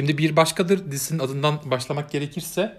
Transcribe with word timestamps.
Şimdi 0.00 0.18
Bir 0.18 0.36
Başkadır 0.36 0.90
dizisinin 0.90 1.18
adından 1.18 1.60
başlamak 1.64 2.10
gerekirse 2.10 2.76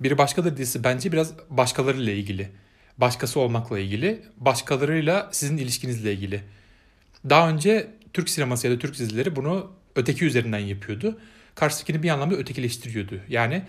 Bir 0.00 0.18
Başkadır 0.18 0.56
dizisi 0.56 0.84
bence 0.84 1.12
biraz 1.12 1.32
başkalarıyla 1.50 2.12
ilgili. 2.12 2.50
Başkası 2.98 3.40
olmakla 3.40 3.78
ilgili. 3.78 4.22
Başkalarıyla 4.36 5.28
sizin 5.32 5.56
ilişkinizle 5.56 6.12
ilgili. 6.12 6.40
Daha 7.30 7.48
önce 7.48 7.90
Türk 8.12 8.28
sineması 8.28 8.66
ya 8.66 8.72
da 8.72 8.78
Türk 8.78 8.98
dizileri 8.98 9.36
bunu 9.36 9.72
öteki 9.96 10.24
üzerinden 10.24 10.58
yapıyordu. 10.58 11.18
Karşıdakini 11.54 12.02
bir 12.02 12.10
anlamda 12.10 12.34
ötekileştiriyordu. 12.34 13.20
Yani 13.28 13.62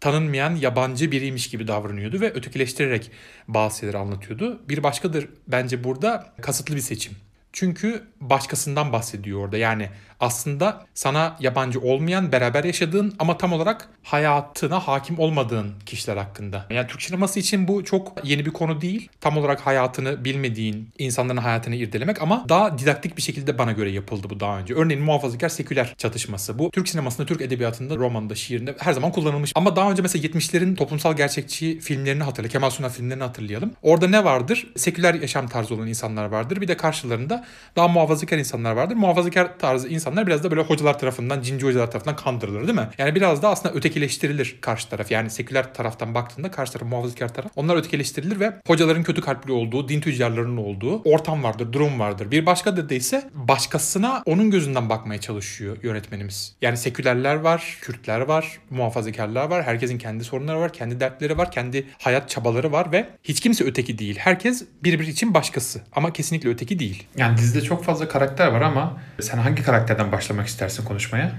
tanınmayan 0.00 0.56
yabancı 0.56 1.12
biriymiş 1.12 1.50
gibi 1.50 1.68
davranıyordu 1.68 2.20
ve 2.20 2.32
ötekileştirerek 2.32 3.10
bazı 3.48 3.78
şeyleri 3.78 3.98
anlatıyordu. 3.98 4.60
Bir 4.68 4.82
başkadır 4.82 5.28
bence 5.48 5.84
burada 5.84 6.32
kasıtlı 6.40 6.76
bir 6.76 6.80
seçim. 6.80 7.16
Çünkü 7.52 8.02
başkasından 8.20 8.92
bahsediyor 8.92 9.40
orada. 9.40 9.56
Yani 9.56 9.88
aslında 10.20 10.86
sana 10.94 11.36
yabancı 11.40 11.80
olmayan, 11.80 12.32
beraber 12.32 12.64
yaşadığın 12.64 13.14
ama 13.18 13.38
tam 13.38 13.52
olarak 13.52 13.88
hayatına 14.02 14.80
hakim 14.80 15.18
olmadığın 15.18 15.72
kişiler 15.86 16.16
hakkında. 16.16 16.66
Yani 16.70 16.86
Türk 16.86 17.02
sineması 17.02 17.40
için 17.40 17.68
bu 17.68 17.84
çok 17.84 18.24
yeni 18.24 18.46
bir 18.46 18.50
konu 18.50 18.80
değil. 18.80 19.08
Tam 19.20 19.36
olarak 19.36 19.60
hayatını 19.60 20.24
bilmediğin 20.24 20.88
insanların 20.98 21.36
hayatını 21.36 21.74
irdelemek 21.74 22.22
ama 22.22 22.44
daha 22.48 22.78
didaktik 22.78 23.16
bir 23.16 23.22
şekilde 23.22 23.58
bana 23.58 23.72
göre 23.72 23.90
yapıldı 23.90 24.26
bu 24.30 24.40
daha 24.40 24.58
önce. 24.58 24.74
Örneğin 24.74 25.02
muhafazakar 25.02 25.48
seküler 25.48 25.94
çatışması. 25.98 26.58
Bu 26.58 26.70
Türk 26.70 26.88
sinemasında, 26.88 27.26
Türk 27.26 27.40
edebiyatında, 27.40 27.96
romanda, 27.96 28.34
şiirinde 28.34 28.76
her 28.78 28.92
zaman 28.92 29.12
kullanılmış. 29.12 29.52
Ama 29.54 29.76
daha 29.76 29.90
önce 29.90 30.02
mesela 30.02 30.26
70'lerin 30.26 30.76
toplumsal 30.76 31.16
gerçekçi 31.16 31.80
filmlerini 31.80 32.22
hatırlayalım. 32.22 32.52
Kemal 32.52 32.70
Sunal 32.70 32.88
filmlerini 32.88 33.22
hatırlayalım. 33.22 33.72
Orada 33.82 34.08
ne 34.08 34.24
vardır? 34.24 34.66
Seküler 34.76 35.14
yaşam 35.14 35.48
tarzı 35.48 35.74
olan 35.74 35.86
insanlar 35.86 36.24
vardır. 36.24 36.60
Bir 36.60 36.68
de 36.68 36.76
karşılarında 36.76 37.39
daha 37.76 37.88
muhafazakar 37.88 38.38
insanlar 38.38 38.72
vardır. 38.72 38.96
Muhafazakar 38.96 39.58
tarzı 39.58 39.88
insanlar 39.88 40.26
biraz 40.26 40.44
da 40.44 40.50
böyle 40.50 40.62
hocalar 40.62 40.98
tarafından, 40.98 41.42
cinci 41.42 41.66
hocalar 41.66 41.90
tarafından 41.90 42.16
kandırılır 42.16 42.66
değil 42.66 42.78
mi? 42.78 42.88
Yani 42.98 43.14
biraz 43.14 43.42
da 43.42 43.48
aslında 43.48 43.74
ötekileştirilir 43.74 44.58
karşı 44.60 44.88
taraf. 44.88 45.10
Yani 45.10 45.30
seküler 45.30 45.74
taraftan 45.74 46.14
baktığında 46.14 46.50
karşı 46.50 46.72
taraf 46.72 46.88
muhafazakar 46.88 47.34
taraf. 47.34 47.52
Onlar 47.56 47.76
ötekileştirilir 47.76 48.40
ve 48.40 48.52
hocaların 48.66 49.02
kötü 49.02 49.20
kalpli 49.20 49.52
olduğu, 49.52 49.88
din 49.88 50.00
tüccarlarının 50.00 50.56
olduğu 50.56 51.02
ortam 51.02 51.42
vardır, 51.42 51.72
durum 51.72 52.00
vardır. 52.00 52.30
Bir 52.30 52.46
başka 52.46 52.76
da 52.76 52.94
ise 52.94 53.30
başkasına 53.34 54.22
onun 54.26 54.50
gözünden 54.50 54.88
bakmaya 54.88 55.20
çalışıyor 55.20 55.76
yönetmenimiz. 55.82 56.56
Yani 56.62 56.76
sekülerler 56.76 57.34
var, 57.34 57.78
Kürtler 57.80 58.20
var, 58.20 58.58
muhafazakarlar 58.70 59.50
var. 59.50 59.62
Herkesin 59.62 59.98
kendi 59.98 60.24
sorunları 60.24 60.60
var, 60.60 60.72
kendi 60.72 61.00
dertleri 61.00 61.38
var, 61.38 61.50
kendi 61.50 61.86
hayat 61.98 62.30
çabaları 62.30 62.72
var 62.72 62.92
ve 62.92 63.08
hiç 63.22 63.40
kimse 63.40 63.64
öteki 63.64 63.98
değil. 63.98 64.18
Herkes 64.18 64.64
birbiri 64.84 65.10
için 65.10 65.34
başkası 65.34 65.80
ama 65.92 66.12
kesinlikle 66.12 66.48
öteki 66.48 66.78
değil. 66.78 67.06
Yani 67.16 67.29
dizide 67.36 67.62
çok 67.62 67.84
fazla 67.84 68.08
karakter 68.08 68.46
var 68.46 68.60
ama 68.60 68.96
sen 69.20 69.38
hangi 69.38 69.62
karakterden 69.62 70.12
başlamak 70.12 70.46
istersin 70.46 70.84
konuşmaya? 70.84 71.32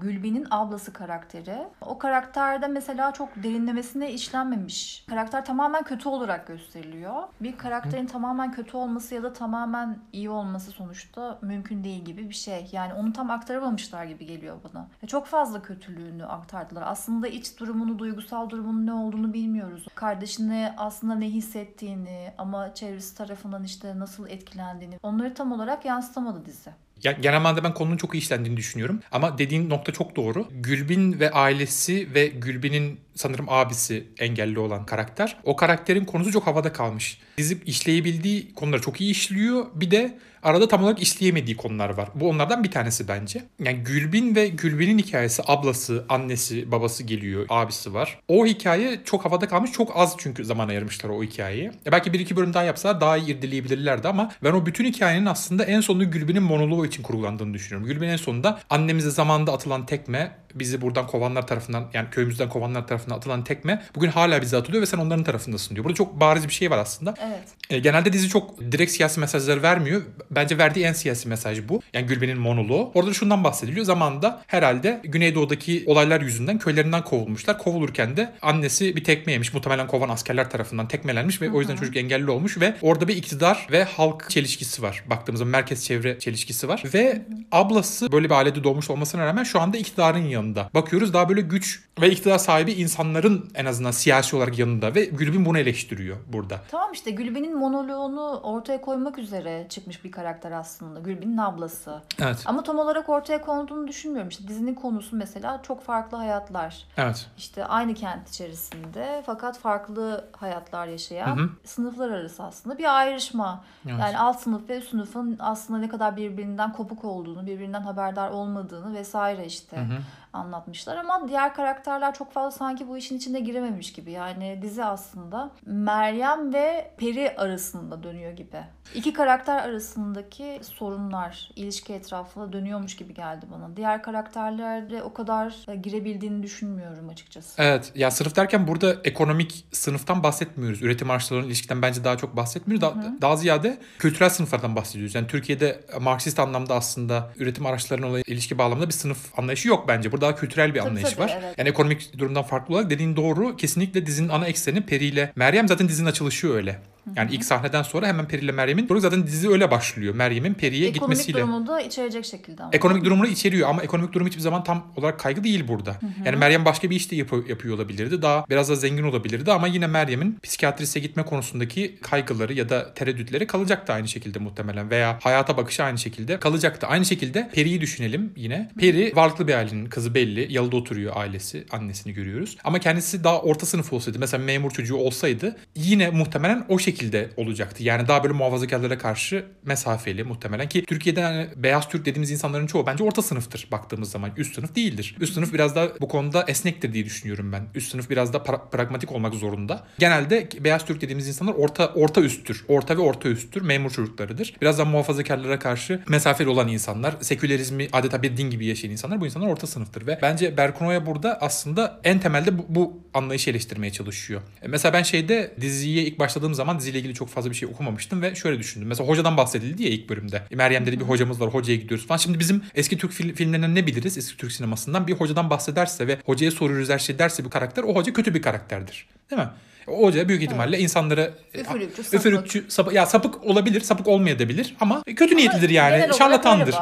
Gülbin'in 0.00 0.46
ablası 0.50 0.92
karakteri. 0.92 1.58
O 1.80 1.98
karakterde 1.98 2.66
mesela 2.66 3.12
çok 3.12 3.28
derinlemesine 3.42 4.12
işlenmemiş. 4.12 5.04
Karakter 5.08 5.44
tamamen 5.44 5.82
kötü 5.82 6.08
olarak 6.08 6.46
gösteriliyor. 6.46 7.22
Bir 7.40 7.58
karakterin 7.58 8.04
Hı. 8.04 8.12
tamamen 8.12 8.52
kötü 8.52 8.76
olması 8.76 9.14
ya 9.14 9.22
da 9.22 9.32
tamamen 9.32 9.98
iyi 10.12 10.30
olması 10.30 10.70
sonuçta 10.70 11.38
mümkün 11.42 11.84
değil 11.84 12.04
gibi 12.04 12.28
bir 12.28 12.34
şey. 12.34 12.68
Yani 12.72 12.94
onu 12.94 13.12
tam 13.12 13.30
aktaramamışlar 13.30 14.04
gibi 14.04 14.26
geliyor 14.26 14.56
bana. 14.64 14.88
Ve 15.02 15.06
çok 15.06 15.26
fazla 15.26 15.62
kötülüğünü 15.62 16.26
aktardılar. 16.26 16.82
Aslında 16.86 17.28
iç 17.28 17.60
durumunu, 17.60 17.98
duygusal 17.98 18.50
durumunun 18.50 18.86
ne 18.86 18.92
olduğunu 18.92 19.32
bilmiyoruz. 19.32 19.86
Kardeşine 19.94 20.74
aslında 20.78 21.14
ne 21.14 21.26
hissettiğini 21.26 22.32
ama 22.38 22.74
çevresi 22.74 23.16
tarafından 23.16 23.64
işte 23.64 23.98
nasıl 23.98 24.28
etkilendiğini 24.28 24.98
onları 25.02 25.34
tam 25.34 25.52
olarak 25.52 25.84
yansıtamadı 25.84 26.44
dizi. 26.44 26.70
Ya, 27.04 27.12
genel 27.12 27.40
manada 27.40 27.64
ben 27.64 27.74
konunun 27.74 27.96
çok 27.96 28.14
iyi 28.14 28.18
işlendiğini 28.18 28.56
düşünüyorum. 28.56 29.00
Ama 29.12 29.38
dediğin 29.38 29.70
nokta 29.70 29.92
çok 29.92 30.16
doğru. 30.16 30.48
Gülbin 30.50 31.20
ve 31.20 31.30
ailesi 31.30 32.14
ve 32.14 32.26
Gülbin'in 32.26 33.00
sanırım 33.14 33.46
abisi 33.48 34.08
engelli 34.18 34.58
olan 34.58 34.86
karakter. 34.86 35.36
O 35.44 35.56
karakterin 35.56 36.04
konusu 36.04 36.32
çok 36.32 36.46
havada 36.46 36.72
kalmış. 36.72 37.18
Dizip 37.38 37.68
işleyebildiği 37.68 38.54
konuları 38.54 38.80
çok 38.80 39.00
iyi 39.00 39.10
işliyor. 39.10 39.66
Bir 39.74 39.90
de 39.90 40.18
arada 40.42 40.68
tam 40.68 40.82
olarak 40.82 41.02
işleyemediği 41.02 41.56
konular 41.56 41.90
var. 41.90 42.08
Bu 42.14 42.28
onlardan 42.28 42.64
bir 42.64 42.70
tanesi 42.70 43.08
bence. 43.08 43.44
Yani 43.58 43.78
Gülbin 43.78 44.34
ve 44.34 44.48
Gülbin'in 44.48 44.98
hikayesi 44.98 45.42
ablası, 45.46 46.04
annesi, 46.08 46.72
babası 46.72 47.02
geliyor, 47.02 47.46
abisi 47.48 47.94
var. 47.94 48.18
O 48.28 48.46
hikaye 48.46 49.00
çok 49.04 49.24
havada 49.24 49.48
kalmış. 49.48 49.72
Çok 49.72 49.96
az 49.96 50.14
çünkü 50.18 50.44
zaman 50.44 50.68
ayırmışlar 50.68 51.10
o 51.10 51.22
hikayeye. 51.22 51.72
E 51.86 51.92
belki 51.92 52.12
bir 52.12 52.20
iki 52.20 52.36
bölüm 52.36 52.54
daha 52.54 52.62
yapsalar 52.62 53.00
daha 53.00 53.16
iyi 53.16 53.36
irdeleyebilirlerdi 53.36 54.08
ama 54.08 54.32
ben 54.44 54.52
o 54.52 54.66
bütün 54.66 54.84
hikayenin 54.84 55.26
aslında 55.26 55.64
en 55.64 55.80
sonunda 55.80 56.04
Gülbin'in 56.04 56.42
monoloğu 56.42 56.86
için 56.86 57.02
kurgulandığını 57.02 57.54
düşünüyorum. 57.54 57.88
Gülbin 57.88 58.08
en 58.08 58.16
sonunda 58.16 58.60
annemize 58.70 59.10
zamanda 59.10 59.52
atılan 59.52 59.86
tekme 59.86 60.32
bizi 60.54 60.80
buradan 60.80 61.06
kovanlar 61.06 61.46
tarafından 61.46 61.86
yani 61.94 62.10
köyümüzden 62.10 62.48
kovanlar 62.48 62.86
tarafından 62.86 63.16
atılan 63.16 63.44
tekme 63.44 63.82
bugün 63.94 64.08
hala 64.08 64.42
bize 64.42 64.56
atılıyor 64.56 64.82
ve 64.82 64.86
sen 64.86 64.98
onların 64.98 65.24
tarafındasın 65.24 65.74
diyor. 65.74 65.84
Burada 65.84 65.96
çok 65.96 66.20
bariz 66.20 66.48
bir 66.48 66.52
şey 66.52 66.70
var 66.70 66.78
aslında. 66.78 67.14
Evet. 67.22 67.48
E, 67.70 67.78
genelde 67.78 68.12
dizi 68.12 68.28
çok 68.28 68.60
direkt 68.60 68.92
siyasi 68.92 69.20
mesajları 69.20 69.62
vermiyor. 69.62 70.02
Bence 70.30 70.58
verdiği 70.58 70.84
en 70.84 70.92
siyasi 70.92 71.28
mesaj 71.28 71.68
bu. 71.68 71.82
Yani 71.92 72.06
Gülben'in 72.06 72.38
monoloğu. 72.38 72.90
Orada 72.94 73.12
şundan 73.12 73.44
bahsediliyor. 73.44 73.84
Zamanında 73.84 74.42
herhalde 74.46 75.00
Güneydoğu'daki 75.04 75.84
olaylar 75.86 76.20
yüzünden 76.20 76.58
köylerinden 76.58 77.04
kovulmuşlar. 77.04 77.58
Kovulurken 77.58 78.16
de 78.16 78.32
annesi 78.42 78.96
bir 78.96 79.04
tekme 79.04 79.32
yemiş. 79.32 79.54
Muhtemelen 79.54 79.86
kovan 79.86 80.08
askerler 80.08 80.50
tarafından 80.50 80.88
tekmelenmiş 80.88 81.42
ve 81.42 81.46
Hı-hı. 81.46 81.56
o 81.56 81.60
yüzden 81.60 81.76
çocuk 81.76 81.96
engelli 81.96 82.30
olmuş 82.30 82.60
ve 82.60 82.74
orada 82.82 83.08
bir 83.08 83.16
iktidar 83.16 83.66
ve 83.70 83.84
halk 83.84 84.30
çelişkisi 84.30 84.82
var. 84.82 85.04
Baktığımızda 85.06 85.44
merkez 85.44 85.84
çevre 85.84 86.18
çelişkisi 86.18 86.68
var 86.68 86.82
ve 86.94 87.12
Hı-hı. 87.12 87.22
ablası 87.52 88.12
böyle 88.12 88.30
bir 88.30 88.34
ailede 88.34 88.64
doğmuş 88.64 88.90
olmasına 88.90 89.26
rağmen 89.26 89.44
şu 89.44 89.60
anda 89.60 89.76
iktidarın 89.78 90.24
yanında. 90.40 90.70
Bakıyoruz 90.74 91.12
daha 91.14 91.28
böyle 91.28 91.40
güç 91.40 91.82
ve 92.00 92.10
iktidar 92.10 92.38
sahibi 92.38 92.72
insanların 92.72 93.50
en 93.54 93.64
azından 93.64 93.90
siyasi 93.90 94.36
olarak 94.36 94.58
yanında 94.58 94.94
ve 94.94 95.04
Gülbin 95.04 95.44
bunu 95.44 95.58
eleştiriyor 95.58 96.16
burada. 96.32 96.60
Tamam 96.70 96.92
işte 96.92 97.10
Gülbin'in 97.10 97.58
monoloğunu 97.58 98.40
ortaya 98.42 98.80
koymak 98.80 99.18
üzere 99.18 99.66
çıkmış 99.68 100.04
bir 100.04 100.12
karakter 100.12 100.52
aslında. 100.52 101.00
Gülbin'in 101.00 101.36
ablası. 101.36 102.02
Evet. 102.22 102.42
Ama 102.46 102.62
tam 102.62 102.78
olarak 102.78 103.08
ortaya 103.08 103.40
konduğunu 103.40 103.88
düşünmüyorum. 103.88 104.28
İşte 104.28 104.48
dizinin 104.48 104.74
konusu 104.74 105.16
mesela 105.16 105.62
çok 105.62 105.84
farklı 105.84 106.16
hayatlar. 106.16 106.84
Evet. 106.96 107.26
İşte 107.38 107.64
aynı 107.64 107.94
kent 107.94 108.28
içerisinde 108.28 109.22
fakat 109.26 109.58
farklı 109.58 110.24
hayatlar 110.36 110.86
yaşayan 110.86 111.36
hı 111.36 111.42
hı. 111.42 111.50
sınıflar 111.64 112.10
arası 112.10 112.42
aslında 112.42 112.78
bir 112.78 112.98
ayrışma. 112.98 113.64
Evet. 113.86 114.00
Yani 114.00 114.18
alt 114.18 114.40
sınıf 114.40 114.68
ve 114.68 114.78
üst 114.78 114.90
sınıfın 114.90 115.36
aslında 115.40 115.78
ne 115.80 115.88
kadar 115.88 116.16
birbirinden 116.16 116.72
kopuk 116.72 117.04
olduğunu, 117.04 117.46
birbirinden 117.46 117.82
haberdar 117.82 118.30
olmadığını 118.30 118.94
vesaire 118.94 119.46
işte. 119.46 119.76
Hı 119.76 119.80
hı 119.80 119.98
anlatmışlar 120.32 120.96
ama 120.96 121.28
diğer 121.28 121.54
karakterler 121.90 122.14
çok 122.14 122.32
fazla 122.32 122.58
sanki 122.58 122.88
bu 122.88 122.96
işin 122.96 123.16
içinde 123.16 123.40
girememiş 123.40 123.92
gibi. 123.92 124.12
Yani 124.12 124.58
dizi 124.62 124.84
aslında 124.84 125.50
Meryem 125.66 126.54
ve 126.54 126.90
Peri 126.96 127.36
arasında 127.36 128.02
dönüyor 128.02 128.32
gibi. 128.32 128.56
İki 128.94 129.12
karakter 129.12 129.58
arasındaki 129.62 130.60
sorunlar 130.62 131.50
ilişki 131.56 131.92
etrafında 131.92 132.52
dönüyormuş 132.52 132.96
gibi 132.96 133.14
geldi 133.14 133.46
bana. 133.52 133.76
Diğer 133.76 134.02
karakterlerde 134.02 135.02
o 135.02 135.12
kadar 135.12 135.54
e, 135.68 135.76
girebildiğini 135.76 136.42
düşünmüyorum 136.42 137.08
açıkçası. 137.08 137.62
Evet. 137.62 137.92
Ya 137.94 138.10
sınıf 138.10 138.36
derken 138.36 138.68
burada 138.68 138.96
ekonomik 139.04 139.66
sınıftan 139.72 140.22
bahsetmiyoruz. 140.22 140.82
Üretim 140.82 141.10
araçlarının 141.10 141.46
ilişkiden 141.46 141.82
bence 141.82 142.04
daha 142.04 142.16
çok 142.16 142.36
bahsetmiyoruz. 142.36 142.82
Daha, 142.82 142.94
daha 143.20 143.36
ziyade 143.36 143.78
kültürel 143.98 144.30
sınıflardan 144.30 144.76
bahsediyoruz. 144.76 145.14
Yani 145.14 145.26
Türkiye'de 145.26 145.80
Marksist 146.00 146.38
anlamda 146.38 146.74
aslında 146.74 147.32
üretim 147.36 147.66
araçlarının 147.66 148.22
ilişki 148.26 148.58
bağlamında 148.58 148.86
bir 148.86 148.92
sınıf 148.92 149.38
anlayışı 149.38 149.68
yok 149.68 149.84
bence. 149.88 150.12
Burada 150.12 150.20
daha 150.20 150.36
kültürel 150.36 150.74
bir 150.74 150.80
tabii, 150.80 150.88
anlayış 150.88 151.10
tabii, 151.10 151.20
var. 151.20 151.38
Evet. 151.40 151.54
Yani 151.58 151.72
ekonomik 151.80 152.18
durumdan 152.18 152.42
farklı 152.42 152.74
olarak 152.74 152.90
dediğin 152.90 153.16
doğru. 153.16 153.56
Kesinlikle 153.56 154.06
dizinin 154.06 154.28
ana 154.28 154.46
ekseni 154.46 154.80
Peri 154.80 155.04
ile 155.04 155.32
Meryem 155.36 155.68
zaten 155.68 155.88
dizinin 155.88 156.08
açılışı 156.08 156.52
öyle. 156.52 156.78
Yani 157.16 157.30
ilk 157.32 157.44
sahneden 157.44 157.82
sonra 157.82 158.06
hemen 158.06 158.28
Peri 158.28 158.44
ile 158.44 158.52
Meryem'in 158.52 158.88
doğru 158.88 159.00
zaten 159.00 159.26
dizi 159.26 159.50
öyle 159.50 159.70
başlıyor. 159.70 160.14
Meryem'in 160.14 160.54
Peri'ye 160.54 160.88
ekonomik 160.88 161.00
gitmesiyle. 161.18 161.38
Ekonomik 161.38 161.66
durumu 161.66 161.78
da 161.78 161.80
içerecek 161.80 162.24
şekilde 162.24 162.62
ama. 162.62 162.70
Ekonomik 162.74 163.04
durumunu 163.04 163.26
içeriyor 163.26 163.68
ama 163.68 163.82
ekonomik 163.82 164.12
durum 164.12 164.26
hiçbir 164.26 164.40
zaman 164.40 164.64
tam 164.64 164.86
olarak 164.96 165.18
kaygı 165.20 165.44
değil 165.44 165.68
burada. 165.68 165.90
Hı 165.90 166.06
hı. 166.06 166.10
Yani 166.24 166.36
Meryem 166.36 166.64
başka 166.64 166.90
bir 166.90 166.96
işte 166.96 167.16
yap- 167.16 167.48
yapıyor 167.48 167.74
olabilirdi. 167.76 168.22
Daha 168.22 168.44
biraz 168.50 168.68
da 168.68 168.74
zengin 168.74 169.04
olabilirdi 169.04 169.52
ama 169.52 169.66
yine 169.66 169.86
Meryem'in 169.86 170.38
psikiyatriste 170.42 171.00
gitme 171.00 171.22
konusundaki 171.22 171.98
kaygıları 172.02 172.52
ya 172.52 172.68
da 172.68 172.94
tereddütleri 172.94 173.46
kalacaktı 173.46 173.92
aynı 173.92 174.08
şekilde 174.08 174.38
muhtemelen 174.38 174.90
veya 174.90 175.18
hayata 175.22 175.56
bakışı 175.56 175.82
aynı 175.84 175.98
şekilde 175.98 176.40
kalacaktı. 176.40 176.86
Aynı 176.86 177.04
şekilde 177.04 177.50
Peri'yi 177.54 177.80
düşünelim 177.80 178.32
yine. 178.36 178.70
Peri 178.78 179.12
varlıklı 179.16 179.48
bir 179.48 179.54
ailenin 179.54 179.86
kızı 179.86 180.14
belli. 180.14 180.52
Yalıda 180.52 180.76
oturuyor 180.76 181.12
ailesi. 181.16 181.66
Annesini 181.70 182.12
görüyoruz. 182.12 182.56
Ama 182.64 182.78
kendisi 182.78 183.24
daha 183.24 183.40
orta 183.40 183.66
sınıf 183.66 183.92
olsaydı 183.92 184.18
mesela 184.18 184.44
memur 184.44 184.70
çocuğu 184.70 184.96
olsaydı 184.96 185.56
yine 185.76 186.10
muhtemelen 186.10 186.64
o 186.68 186.78
şekilde 186.78 186.99
şekilde 187.00 187.30
olacaktı. 187.36 187.82
Yani 187.84 188.08
daha 188.08 188.22
böyle 188.24 188.34
muhafazakarlara 188.34 188.98
karşı 188.98 189.44
mesafeli 189.64 190.24
muhtemelen 190.24 190.68
ki 190.68 190.84
Türkiye'de 190.84 191.20
yani 191.20 191.48
beyaz 191.56 191.88
Türk 191.88 192.04
dediğimiz 192.06 192.30
insanların 192.30 192.66
çoğu 192.66 192.86
bence 192.86 193.04
orta 193.04 193.22
sınıftır 193.22 193.68
baktığımız 193.72 194.10
zaman. 194.10 194.30
Üst 194.36 194.54
sınıf 194.54 194.76
değildir. 194.76 195.16
Üst 195.20 195.34
sınıf 195.34 195.52
biraz 195.52 195.76
daha 195.76 195.88
bu 196.00 196.08
konuda 196.08 196.44
esnektir 196.48 196.92
diye 196.92 197.04
düşünüyorum 197.04 197.52
ben. 197.52 197.62
Üst 197.74 197.90
sınıf 197.90 198.10
biraz 198.10 198.32
da 198.32 198.36
pra- 198.36 198.70
pragmatik 198.70 199.12
olmak 199.12 199.34
zorunda. 199.34 199.86
Genelde 199.98 200.48
beyaz 200.60 200.84
Türk 200.84 201.00
dediğimiz 201.00 201.28
insanlar 201.28 201.54
orta 201.54 201.86
orta 201.94 202.20
üsttür. 202.20 202.64
Orta 202.68 202.96
ve 202.96 203.00
orta 203.00 203.28
üsttür. 203.28 203.62
Memur 203.62 203.90
çocuklarıdır. 203.90 204.54
Biraz 204.60 204.78
daha 204.78 204.90
muhafazakarlara 204.90 205.58
karşı 205.58 206.02
mesafeli 206.08 206.48
olan 206.48 206.68
insanlar, 206.68 207.14
sekülerizmi 207.20 207.88
adeta 207.92 208.22
bir 208.22 208.36
din 208.36 208.50
gibi 208.50 208.66
yaşayan 208.66 208.90
insanlar 208.90 209.20
bu 209.20 209.26
insanlar 209.26 209.48
orta 209.48 209.66
sınıftır 209.66 210.06
ve 210.06 210.18
bence 210.22 210.56
Berkunoya 210.56 211.06
burada 211.06 211.38
aslında 211.40 212.00
en 212.04 212.18
temelde 212.20 212.58
bu, 212.58 212.66
bu 212.68 213.00
anlayışı 213.14 213.50
eleştirmeye 213.50 213.92
çalışıyor. 213.92 214.40
E, 214.62 214.68
Mesela 214.68 214.92
ben 214.92 215.02
şeyde 215.02 215.54
diziye 215.60 216.02
ilk 216.02 216.18
başladığım 216.18 216.54
zaman 216.54 216.78
diziyle 216.80 216.98
ilgili 216.98 217.14
çok 217.14 217.28
fazla 217.28 217.50
bir 217.50 217.54
şey 217.56 217.68
okumamıştım 217.68 218.22
ve 218.22 218.34
şöyle 218.34 218.58
düşündüm. 218.58 218.88
Mesela 218.88 219.08
hocadan 219.08 219.36
bahsedildi 219.36 219.82
ya 219.82 219.88
ilk 219.88 220.08
bölümde. 220.08 220.42
Meryem 220.54 220.86
dedi 220.86 221.00
bir 221.00 221.04
hocamız 221.04 221.40
var 221.40 221.48
hocaya 221.54 221.76
gidiyoruz 221.76 222.06
falan. 222.06 222.18
Şimdi 222.18 222.38
bizim 222.38 222.62
eski 222.74 222.98
Türk 222.98 223.12
fil- 223.12 223.34
filmlerinden 223.34 223.74
ne 223.74 223.86
biliriz? 223.86 224.18
Eski 224.18 224.36
Türk 224.36 224.52
sinemasından 224.52 225.06
bir 225.06 225.12
hocadan 225.12 225.50
bahsederse 225.50 226.06
ve 226.06 226.18
hocaya 226.26 226.50
soruyoruz 226.50 226.88
her 226.90 226.98
şey 226.98 227.18
derse 227.18 227.44
bir 227.44 227.50
karakter 227.50 227.82
o 227.82 227.94
hoca 227.94 228.12
kötü 228.12 228.34
bir 228.34 228.42
karakterdir. 228.42 229.06
Değil 229.30 229.42
mi? 229.42 229.48
Hoca 229.86 230.28
büyük 230.28 230.42
ihtimalle 230.42 230.78
insanları 230.78 231.32
e, 231.54 231.60
Üfürükçü, 231.60 232.02
sapık. 232.02 232.20
üfürükçü, 232.20 232.64
sapık, 232.68 232.92
ya 232.94 233.06
sapık 233.06 233.44
olabilir, 233.44 233.80
sapık 233.80 234.08
olmayabilir 234.08 234.76
ama 234.80 235.02
kötü 235.16 235.36
niyetlidir 235.36 235.70
yani. 235.70 236.14
Şarlatandır. 236.18 236.74